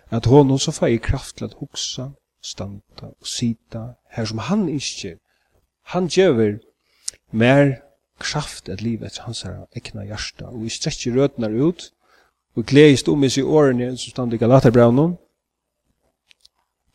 at 0.10 0.26
hon 0.26 0.60
så 0.60 0.72
får 0.72 0.94
i 0.94 1.02
kraft 1.02 1.38
til 1.38 1.50
at 1.50 1.58
hoksa, 1.58 2.12
standa 2.42 3.10
og 3.10 3.28
sita, 3.28 3.88
her 4.12 4.26
som 4.26 4.38
han 4.38 4.70
ikke. 4.70 5.18
Han 5.82 6.08
gjøver 6.08 6.60
mer 7.32 7.74
kraft 8.20 8.70
at 8.70 8.82
livet 8.82 9.06
etter 9.12 9.24
hans 9.24 9.42
her 9.42 9.66
ekna 9.76 10.06
hjärsta. 10.06 10.46
Og 10.46 10.64
vi 10.64 10.70
stretcher 10.70 11.16
røtene 11.16 11.50
ut, 11.66 11.92
og 12.56 12.66
gledest 12.66 13.10
om 13.10 13.24
i 13.24 13.30
seg 13.30 13.46
årene, 13.46 13.98
som 13.98 14.12
stand 14.12 14.34
i 14.34 14.38
Galaterbraunen. 14.38 15.16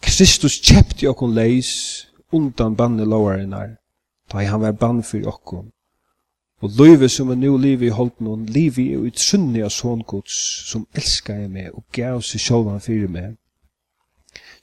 Kristus 0.02 0.61
kjepti 0.62 1.09
okkon 1.11 1.35
leis 1.35 2.07
undan 2.33 2.76
banne 2.76 3.04
lovarenar, 3.04 3.76
da 4.33 4.44
han 4.46 4.61
var 4.61 4.72
bann 4.72 5.02
for 5.02 5.26
okkon. 5.26 5.72
Og 6.61 6.70
løyve 6.78 7.09
som 7.09 7.31
er 7.31 7.35
nu 7.35 7.57
livet 7.57 7.87
i 7.87 7.94
holdt 7.94 8.20
noen, 8.20 8.46
livet 8.46 8.94
er 8.94 9.11
sunni 9.18 9.62
av 9.62 9.70
sångods, 9.70 10.35
som 10.70 10.87
elskar 10.94 11.38
jeg 11.38 11.50
meg 11.50 11.70
og 11.74 11.85
gav 11.94 12.22
seg 12.22 12.42
sjolvan 12.42 12.83
fyrir 12.83 13.11
meg. 13.11 13.37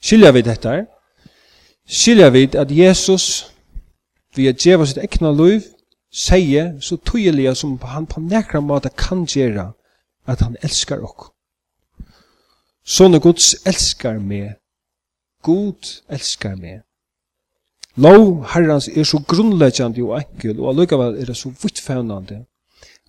Skilja 0.04 0.32
vi 0.36 0.42
dette? 0.44 0.74
Skilja 1.88 2.30
vi 2.30 2.50
at 2.58 2.72
Jesus, 2.72 3.48
vi 4.36 4.48
er 4.48 4.58
djeva 4.60 4.86
sitt 4.86 5.00
ekna 5.04 5.32
løyv, 5.32 5.64
sier 6.16 6.76
så 6.82 6.98
tydelig 6.98 7.58
som 7.60 7.76
han 7.84 8.08
på 8.08 8.24
nekra 8.24 8.62
måte 8.64 8.90
kan 8.96 9.26
gjøre 9.28 9.74
at 10.26 10.42
han 10.42 10.56
elskar 10.64 11.04
ok. 11.04 11.30
Sånne 12.86 13.20
Guds 13.20 13.56
elskar 13.68 14.20
meg. 14.22 14.56
God 15.44 15.90
elskar 16.10 16.56
meg. 16.56 16.84
Lov 17.96 18.46
herrans 18.52 18.88
er 18.92 19.08
så 19.08 19.22
grunnleggjande 19.28 20.04
og 20.04 20.18
enkel, 20.20 20.60
og 20.60 20.74
allukavall 20.74 21.16
er 21.20 21.30
det 21.30 21.38
så 21.40 21.52
vittfevnande 21.62 22.44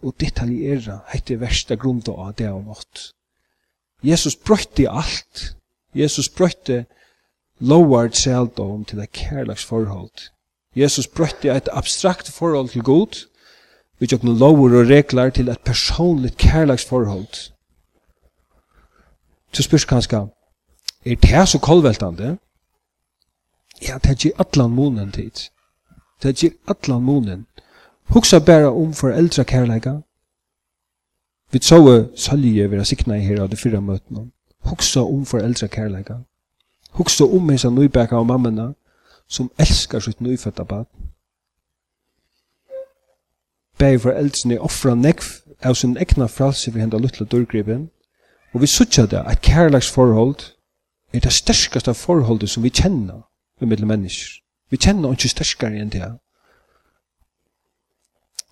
og 0.02 0.14
detaljera 0.20 1.00
heite 1.10 1.38
versta 1.40 1.76
grunda 1.80 2.14
av 2.14 2.34
det 2.38 2.50
og 2.52 2.62
nått. 2.68 3.10
Jesus 4.04 4.36
brøytte 4.36 4.90
alt. 4.90 5.56
Jesus 5.96 6.28
brøytte 6.28 6.84
lovar 7.58 8.12
seldom 8.12 8.84
til 8.84 9.00
det 9.00 9.12
kærlags 9.16 9.64
forhold 9.64 10.30
Jesus 10.76 11.06
brøtte 11.06 11.50
et 11.56 11.68
abstrakt 11.72 12.30
forhold 12.30 12.68
til 12.68 12.82
Gud, 12.82 13.26
vi 13.98 14.06
tjokk 14.06 14.24
noen 14.26 14.38
lover 14.38 14.74
og 14.80 14.90
regler 14.90 15.30
til 15.30 15.48
et 15.48 15.60
personligt 15.64 16.36
kærlagsforhold. 16.36 17.50
Så 19.52 19.62
spørs 19.62 19.84
kanskje, 19.88 20.26
er 21.06 21.16
det 21.22 21.48
så 21.48 21.58
kolveltande? 21.58 22.36
Ja, 23.82 23.98
det 24.04 24.24
er 24.24 24.40
atlan 24.40 24.70
månen 24.70 25.12
tid. 25.12 25.48
Det 26.22 26.44
er 26.44 26.50
atlan 26.68 27.02
månen. 27.02 27.46
Huxa 28.08 28.38
bara 28.38 28.70
om 28.70 28.94
foreldra 28.94 29.42
kærleika. 29.42 29.92
Vi 31.52 31.58
tsoe 31.58 32.08
salje 32.16 32.70
vera 32.70 32.84
sikna 32.84 33.16
i 33.16 33.20
her 33.20 33.42
av 33.42 33.48
de 33.50 33.56
fyrra 33.56 33.80
møtene. 33.80 34.30
Huxa 34.64 35.00
om 35.00 35.24
foreldra 35.26 35.66
kærleika. 35.66 36.14
Huxa 36.90 37.24
om 37.24 37.48
hesa 37.50 37.70
nøybæka 37.70 38.16
og 38.16 38.26
mammena 38.26 38.72
som 39.28 39.50
elskar 39.58 40.00
sitt 40.00 40.20
nyfødda 40.20 40.64
barn. 40.64 40.86
Begge 43.78 43.98
foreldrene 43.98 44.60
offra 44.60 44.94
nekv 44.94 45.24
av 45.62 45.74
sin 45.74 45.96
egna 45.96 46.26
fralse 46.26 46.74
ved 46.74 46.80
henda 46.80 46.98
luttla 46.98 47.26
dørgripen, 47.26 47.90
og 48.54 48.60
vi 48.60 48.66
sutja 48.66 49.06
det 49.06 49.22
at 49.26 49.40
kærlagsforhold 49.40 50.52
er 51.12 51.20
det 51.20 51.32
sterskaste 51.32 51.94
forholdet 51.94 52.50
som 52.50 52.62
vi 52.62 52.68
kjenner 52.68 53.26
med 53.60 53.68
mellom 53.68 53.88
mennesker. 53.88 54.40
Vi 54.70 54.76
kjenner 54.76 55.12
ikke 55.12 55.28
sterskare 55.28 55.78
enn 55.80 55.92
det. 55.92 56.08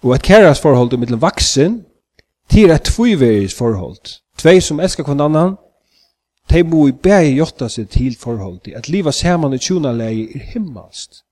Og 0.02 0.14
at 0.14 0.22
kærlagsforholdet 0.22 0.98
mellom 0.98 1.20
vaksen, 1.20 1.84
det 2.52 2.64
er 2.64 2.74
et 2.74 2.82
tviveris 2.82 3.54
forhold. 3.54 4.20
Tvei 4.38 4.60
som 4.60 4.80
elskar 4.80 5.04
kvann 5.04 5.20
annan, 5.20 5.56
De 6.50 6.62
må 6.62 6.86
i 6.88 6.92
bæge 6.92 7.36
jotta 7.36 7.68
seg 7.68 7.88
til 7.88 8.16
forholdet, 8.16 8.74
at 8.76 8.88
liva 8.88 9.12
saman 9.12 9.54
i 9.54 9.58
tjunaleie 9.58 10.26
er 10.36 10.50
himmelst. 10.52 11.24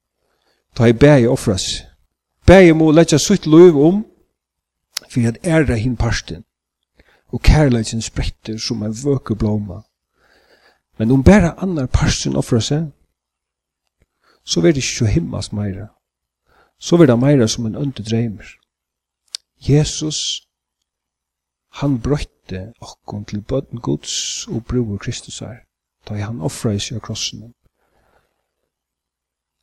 Ta 0.77 0.85
i 0.85 0.93
bæge 0.93 1.29
offras. 1.29 1.85
Bæge 2.47 2.75
må 2.75 2.91
letja 2.91 3.19
sutt 3.19 3.47
løv 3.47 3.79
om 3.87 4.05
for 5.09 5.29
at 5.29 5.39
æra 5.45 5.75
hin 5.75 5.97
parsten 5.97 6.45
og 7.33 7.41
kærleikin 7.43 8.03
spretter 8.03 8.59
som 8.59 8.83
en 8.83 8.97
vøke 9.05 9.37
blåma. 9.37 9.81
Men 10.99 11.11
om 11.11 11.25
bæra 11.25 11.55
annar 11.63 11.87
parsten 11.87 12.37
offra 12.37 12.61
seg, 12.61 12.91
så 14.45 14.61
vil 14.61 14.75
det 14.75 14.85
ikke 14.85 15.13
himmelst 15.13 15.53
meira. 15.53 15.87
Så 16.79 16.97
vil 16.97 17.09
det 17.09 17.19
meira 17.19 17.47
som 17.47 17.67
en 17.67 17.77
ønte 17.77 18.03
dreimer. 18.03 18.45
Jesus 19.69 20.43
han 21.81 21.99
brøtte 22.05 22.73
okkon 22.81 23.25
til 23.25 23.41
bøtten 23.41 23.81
Guds 23.81 24.47
og 24.49 24.65
bror 24.69 24.99
Kristusar, 25.01 25.63
da 26.09 26.19
han 26.21 26.41
offra 26.41 26.75
i 26.77 26.81
seg 26.83 26.99
av 27.01 27.07
krossen. 27.07 27.53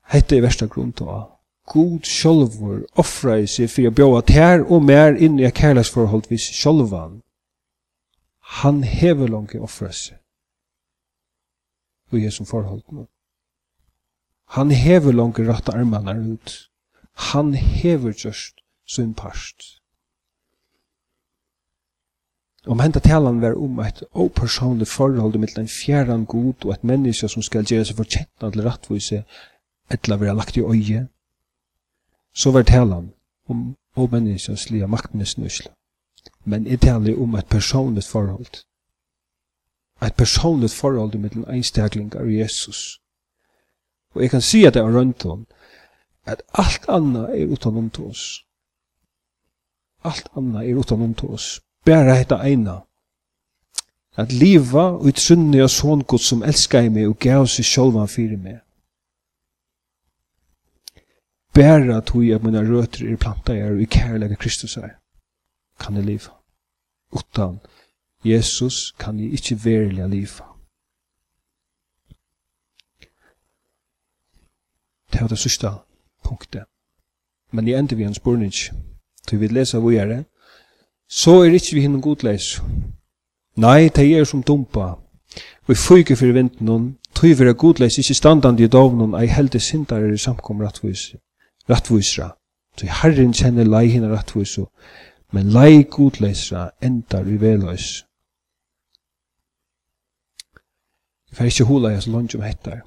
Hette 0.10 0.38
er 0.38 0.45
versta 0.45 0.65
grunn 0.65 0.93
til 0.98 1.12
å 1.12 1.19
God 1.69 2.08
sjolvor 2.10 2.80
offra 2.98 3.36
i 3.43 3.48
seg 3.48 3.69
for 3.69 3.86
å 3.86 3.93
bjåa 3.93 4.22
tær 4.26 4.63
og 4.65 4.88
mer 4.88 5.13
inn 5.13 5.38
i 5.38 5.52
kærleksforhold 5.54 6.26
vis 6.32 6.48
sjolvan. 6.58 7.19
Han 8.62 8.82
hever 8.82 9.30
langt 9.30 9.54
offra 9.56 9.91
seg 9.93 10.17
i 12.10 12.24
Jesu 12.24 12.41
forhold 12.50 12.82
nå. 12.89 13.06
Han 14.58 14.72
hever 14.74 15.13
langt 15.13 15.38
røtta 15.38 15.76
armarna 15.78 16.15
ut. 16.17 16.56
Han 17.30 17.54
hever 17.54 18.13
just 18.17 18.63
sin 18.88 19.13
parst. 19.13 19.79
Om 22.70 22.80
henta 22.80 23.00
talan 23.00 23.42
var 23.42 23.56
om 23.58 23.80
eit 23.82 24.04
opersonligt 24.12 24.92
forhold 24.92 25.40
mellom 25.42 25.64
en 25.64 25.68
fjärran 25.68 26.26
god 26.26 26.66
og 26.66 26.72
eit 26.72 26.84
menneske 26.84 27.28
som 27.28 27.42
skal 27.42 27.66
gjøre 27.66 27.86
seg 27.90 27.98
fortjent 27.98 28.44
til 28.44 28.62
rattvise 28.62 29.24
etla 29.90 30.18
vera 30.22 30.36
lagt 30.38 30.58
i 30.58 30.62
øye, 30.62 31.08
så 32.34 32.52
var 32.54 32.68
talan 32.70 33.08
om 33.50 33.64
o 33.96 34.06
menneskens 34.12 34.68
lia 34.70 34.88
maktnes 34.88 35.38
nysla. 35.38 35.72
Men 36.46 36.68
jeg 36.68 36.80
talan 36.80 37.18
om 37.18 37.36
eit 37.36 37.50
personligt 37.50 38.06
forhold. 38.06 38.62
Eit 40.02 40.16
personligt 40.16 40.74
forhold 40.74 41.18
mellom 41.18 41.48
einstaklingar 41.50 42.22
og 42.22 42.34
Jesus. 42.34 43.00
Og 44.14 44.22
jeg 44.22 44.30
kan 44.30 44.42
si 44.42 44.62
at 44.66 44.74
det 44.74 44.84
er 44.84 44.98
rundt 44.98 45.26
om 45.26 45.48
at 46.26 46.42
alt 46.54 46.86
anna 46.88 47.26
er 47.34 47.50
utan 47.50 47.78
om 47.78 47.90
til 47.90 48.04
oss. 48.04 48.46
Alt 50.04 50.30
anna 50.38 50.62
er 50.64 50.78
utan 50.78 51.02
om 51.02 51.16
til 51.16 51.34
oss. 51.34 51.62
Bæra 51.86 52.13
hetta 52.13 52.36
eina. 52.44 52.80
At 54.18 54.32
liva 54.32 54.84
og 54.92 55.06
utrunni 55.06 55.62
og 55.62 55.70
sångod 55.70 56.20
som 56.20 56.44
elskar 56.44 56.89
meg 56.89 57.08
og 57.08 57.20
gav 57.20 57.48
seg 57.48 57.65
sjálvan 57.65 58.10
fyrir 58.12 58.38
meg. 58.38 58.60
Bæra 61.54 62.02
tog 62.02 62.28
at 62.36 62.44
mine 62.44 62.63
røtter 62.68 63.08
er 63.12 63.18
planta 63.18 63.56
er 63.56 63.72
og 63.72 63.82
i 63.82 63.86
kærlega 63.86 64.36
Kristus 64.36 64.78
er. 64.78 65.00
Kan 65.80 65.96
jeg 65.96 66.06
liva. 66.06 66.36
Utan 67.12 67.60
Jesus 68.26 68.92
kan 69.00 69.20
jeg 69.20 69.34
ikkje 69.34 69.60
verilega 69.63 70.08
liva. 70.08 70.46
Det 75.13 75.22
var 75.22 75.28
det 75.28 75.39
sista 75.39 75.70
punktet. 76.24 76.63
Men 77.52 77.68
jeg 77.68 77.80
ender 77.80 77.96
vi 77.96 78.04
en 78.04 78.13
spurning. 78.13 78.54
Så 78.54 79.38
vi 79.38 79.48
leser 79.48 79.80
hvor 79.80 79.92
er 79.92 80.24
så 81.10 81.41
er 81.43 81.54
ikkje 81.54 81.76
vi 81.76 81.82
hinnom 81.82 82.02
godleis. 82.02 82.62
Nei, 83.58 83.89
det 83.89 84.06
er 84.17 84.24
som 84.24 84.43
dumpa. 84.43 84.93
Vi 85.67 85.76
fyker 85.76 86.15
fyrir 86.15 86.34
vinden 86.34 86.67
hon, 86.67 86.98
vi 87.22 87.32
er 87.32 87.54
godleis 87.54 87.98
ikkje 87.98 88.15
standandi 88.15 88.63
i 88.63 88.67
dovnun, 88.67 89.15
ei 89.17 89.28
helde 89.28 89.60
sindar 89.60 90.04
er 90.04 90.13
i 90.13 90.17
samkom 90.17 90.62
rattvisra. 90.62 92.30
Så 92.78 92.86
herren 93.02 93.34
kjenner 93.34 93.67
lei 93.67 93.89
hinna 93.89 94.08
rattvisra, 94.13 94.65
men 95.32 95.50
lei 95.52 95.84
godleisra 95.84 96.69
endar 96.82 97.24
vi 97.24 97.41
veløys. 97.41 98.06
Vi 101.30 101.36
fer 101.36 101.45
ikkje 101.52 101.65
hula 101.65 101.89
jeg 101.89 102.04
så 102.04 102.12
langt 102.12 102.36
om 102.36 102.41
hettar. 102.41 102.82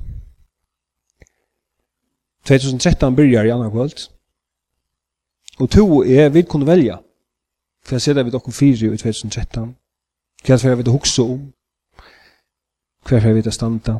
2013 2.48 3.16
byrjar 3.16 3.44
i 3.44 3.50
annan 3.54 3.70
kvöld, 3.70 4.08
og 5.58 5.70
to 5.70 6.02
er 6.02 6.28
vi 6.28 6.42
kunne 6.42 6.66
velja. 6.66 6.96
Hva 7.88 7.98
ser 7.98 8.14
det 8.14 8.24
vi 8.24 8.30
dokken 8.30 8.52
fire 8.52 8.94
i 8.94 8.96
2013? 8.96 9.76
Hva 10.46 10.54
er 10.54 10.74
vi 10.74 10.82
til 10.82 10.92
hukse 10.92 11.22
om? 11.22 11.52
Hva 13.08 13.18
er 13.18 13.32
vi 13.32 13.42
til 13.42 13.52
standa? 13.52 13.98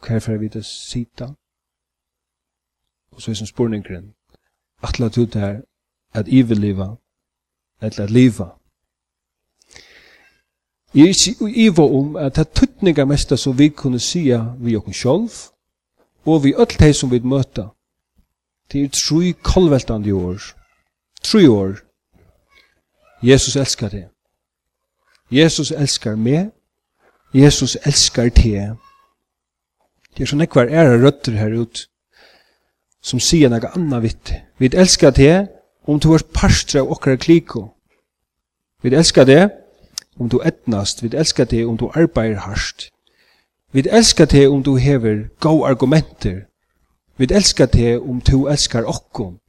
Hva 0.00 0.16
er 0.16 0.38
vi 0.38 0.48
til 0.48 0.64
sita? 0.64 1.26
Og 3.12 3.22
så 3.22 3.30
er 3.30 3.34
som 3.34 3.46
spurningren, 3.46 4.14
atla 4.82 5.08
du 5.08 5.24
der 5.24 5.60
at 6.14 6.28
ivelliva, 6.28 6.94
eller 7.82 8.04
at 8.04 8.10
liva. 8.10 8.48
Jeg 10.94 11.02
er 11.02 11.08
ikke 11.08 11.60
iva 11.60 11.82
om 11.82 12.16
at 12.16 12.36
det 12.36 12.48
tuttninga 12.48 13.04
mesta 13.04 13.36
som 13.36 13.58
vi 13.58 13.68
kunne 13.68 14.00
sia 14.00 14.54
vi 14.58 14.76
okken 14.76 14.94
sjolv, 14.94 15.30
og 16.26 16.44
vi 16.44 16.54
öll 16.54 16.78
teg 16.78 16.94
som 16.94 17.10
vi 17.10 17.18
møta. 17.18 17.68
Det 18.72 18.84
er 18.84 18.88
tru 18.88 19.20
kolveltande 19.42 20.12
år, 20.14 20.42
tru 21.22 21.46
år, 21.50 21.78
Jesus 23.22 23.56
elskar 23.56 23.88
det. 23.88 24.08
Jesus 25.30 25.70
elskar 25.70 26.16
meg. 26.16 26.50
Jesus 27.34 27.76
elskar 27.86 28.28
det. 28.28 28.76
Det 30.16 30.24
er 30.24 30.30
sånn 30.30 30.42
ekvar 30.42 30.70
æra 30.70 30.96
røtter 30.98 31.36
her 31.38 31.54
ut 31.54 31.86
som 33.00 33.20
sier 33.22 33.50
noe 33.50 33.70
anna 33.76 34.00
vitt. 34.02 34.32
Vi 34.58 34.70
elskar 34.72 35.14
det 35.16 35.48
om 35.86 36.00
du 36.00 36.12
er 36.14 36.24
parstra 36.34 36.82
av 36.82 36.90
okkar 36.92 37.16
kliko. 37.16 37.70
Vi 38.82 38.94
elskar 38.94 39.24
det 39.24 39.50
om 40.18 40.28
du 40.28 40.40
etnast. 40.44 41.02
Vi 41.02 41.12
elskar 41.16 41.44
det 41.44 41.64
om 41.66 41.76
du 41.76 41.88
arbeider 41.94 42.44
harst. 42.46 42.90
Vi 43.72 43.86
elskar 43.88 44.26
det 44.26 44.48
om 44.48 44.62
du 44.62 44.76
hever 44.76 45.28
gode 45.40 45.68
argumenter. 45.68 46.46
Vi 47.16 47.28
elskar 47.30 47.66
det 47.66 47.98
om 48.00 48.20
du 48.20 48.48
elskar 48.48 48.84
okkom. 48.84 49.39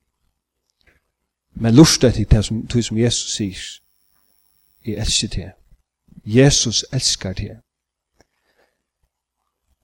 Men 1.53 1.75
lust 1.75 2.03
etter 2.03 2.25
det 2.25 2.45
som, 2.45 2.61
det 2.67 2.85
som 2.85 2.97
Jesus 2.97 3.35
sier, 3.35 3.65
jeg 4.85 4.97
elsker 4.97 5.27
det. 5.27 5.51
Jesus 6.25 6.85
elskar 6.93 7.33
det. 7.33 7.57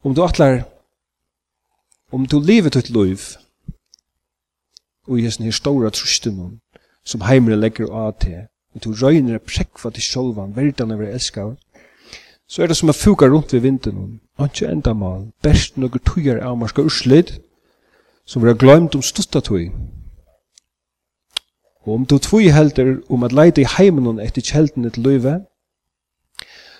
Om 0.03 0.15
du 0.15 0.23
atlar, 0.23 0.63
om 2.11 2.25
du 2.25 2.39
lever 2.39 2.69
ditt 2.69 2.89
liv, 2.89 3.19
og 5.07 5.19
i 5.19 5.23
hessen 5.23 5.45
her 5.45 5.55
stora 5.55 5.89
trusten 5.89 6.59
som 7.03 7.23
heimer 7.23 7.55
legger 7.55 7.91
av 7.91 8.17
til, 8.21 8.47
og 8.75 8.83
du 8.83 8.93
røyner 8.93 9.39
og 9.39 9.47
prekva 9.47 9.91
til 9.91 10.03
sjolvan, 10.03 10.55
verdan 10.55 10.91
over 10.91 11.07
elskar, 11.07 11.55
så 12.47 12.63
er 12.63 12.67
det 12.67 12.77
som 12.77 12.89
a 12.89 12.95
fuga 12.95 13.27
rundt 13.27 13.53
ved 13.53 13.59
vinden, 13.59 14.21
og 14.37 14.45
ikke 14.45 14.71
enda 14.71 14.93
mal, 14.93 15.31
best 15.43 15.77
noen 15.77 16.03
tujar 16.05 16.39
avmarska 16.43 16.81
urslid, 16.81 17.33
som 18.25 18.43
vi 18.43 18.47
har 18.47 18.59
glemt 18.59 18.95
om 18.95 19.01
stutta 19.03 19.39
tui, 19.39 19.71
Og 21.87 21.93
om 21.93 22.05
du 22.05 22.17
tvoi 22.17 22.49
helder 22.51 22.97
om 23.09 23.23
at 23.23 23.31
leide 23.31 23.61
i 23.61 23.69
heimenon 23.77 24.19
etter 24.19 24.43
kjelden 24.43 24.85
et 24.85 24.97
løyve, 24.97 25.39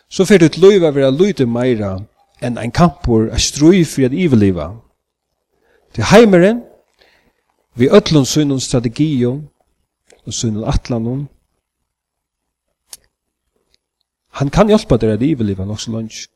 så 0.10 0.26
fyrir 0.26 0.40
du 0.40 0.46
et 0.46 0.58
løyve 0.58 0.90
vera 0.96 1.12
løyde 1.16 1.46
meira 1.48 1.94
enn 2.44 2.60
ein 2.60 2.72
kampur 2.76 3.30
a 3.32 3.40
strui 3.40 3.86
for 3.88 4.06
at 4.06 4.14
iveliva. 4.14 4.68
Til 5.96 6.04
heimeren, 6.12 6.60
vi 7.76 7.88
ötlun 7.88 8.26
sunnum 8.26 8.60
strategion 8.60 9.48
og 10.26 10.34
sunnum 10.34 10.68
atlanun, 10.68 11.30
han 14.30 14.50
kan 14.50 14.68
hjelpa 14.68 14.98
dere 14.98 15.14
at 15.14 15.22
iveliva 15.22 15.66
nok 15.66 15.80
så 15.80 15.92
lunch. 15.92 16.28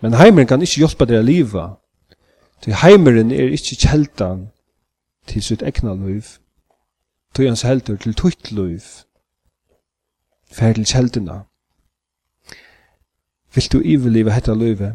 Men 0.00 0.16
heimeren 0.16 0.48
kan 0.48 0.62
ikkje 0.62 0.86
hjelpa 0.86 1.04
dere 1.04 1.18
at 1.18 1.28
liva, 1.28 1.68
til 2.64 2.74
heimeren 2.80 3.30
er 3.30 3.52
ikkje 3.52 3.76
kjeltan 3.84 4.48
til 5.26 5.42
sitt 5.42 5.62
egna 5.62 5.94
løyve 5.94 6.40
tog 7.36 7.46
hans 7.46 7.62
heldur 7.62 7.96
til 8.00 8.14
tutt 8.14 8.50
liv, 8.50 8.80
fer 10.52 10.72
til 10.72 10.88
kjeldina. 10.88 11.42
Vil 13.54 13.68
du 13.72 13.80
iverliva 13.84 14.32
hetta 14.32 14.54
løyve, 14.54 14.94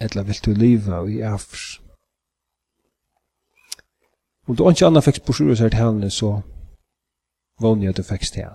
eller 0.00 0.22
vil 0.22 0.40
du 0.44 0.52
liva 0.52 1.02
i 1.04 1.20
avs? 1.20 1.80
Om 4.48 4.56
du 4.56 4.68
ikke 4.68 4.86
annet 4.86 5.04
fikk 5.04 5.24
bursur 5.26 5.54
seg 5.56 5.72
til 5.72 5.80
henne, 5.80 6.10
så 6.10 6.40
vågner 7.60 7.88
jeg 7.88 7.94
at 7.94 8.00
du 8.00 8.08
fikk 8.08 8.28
til 8.32 8.48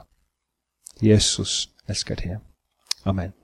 Jesus 1.02 1.70
elskar 1.88 2.15
til. 2.15 2.38
Amen. 3.06 3.38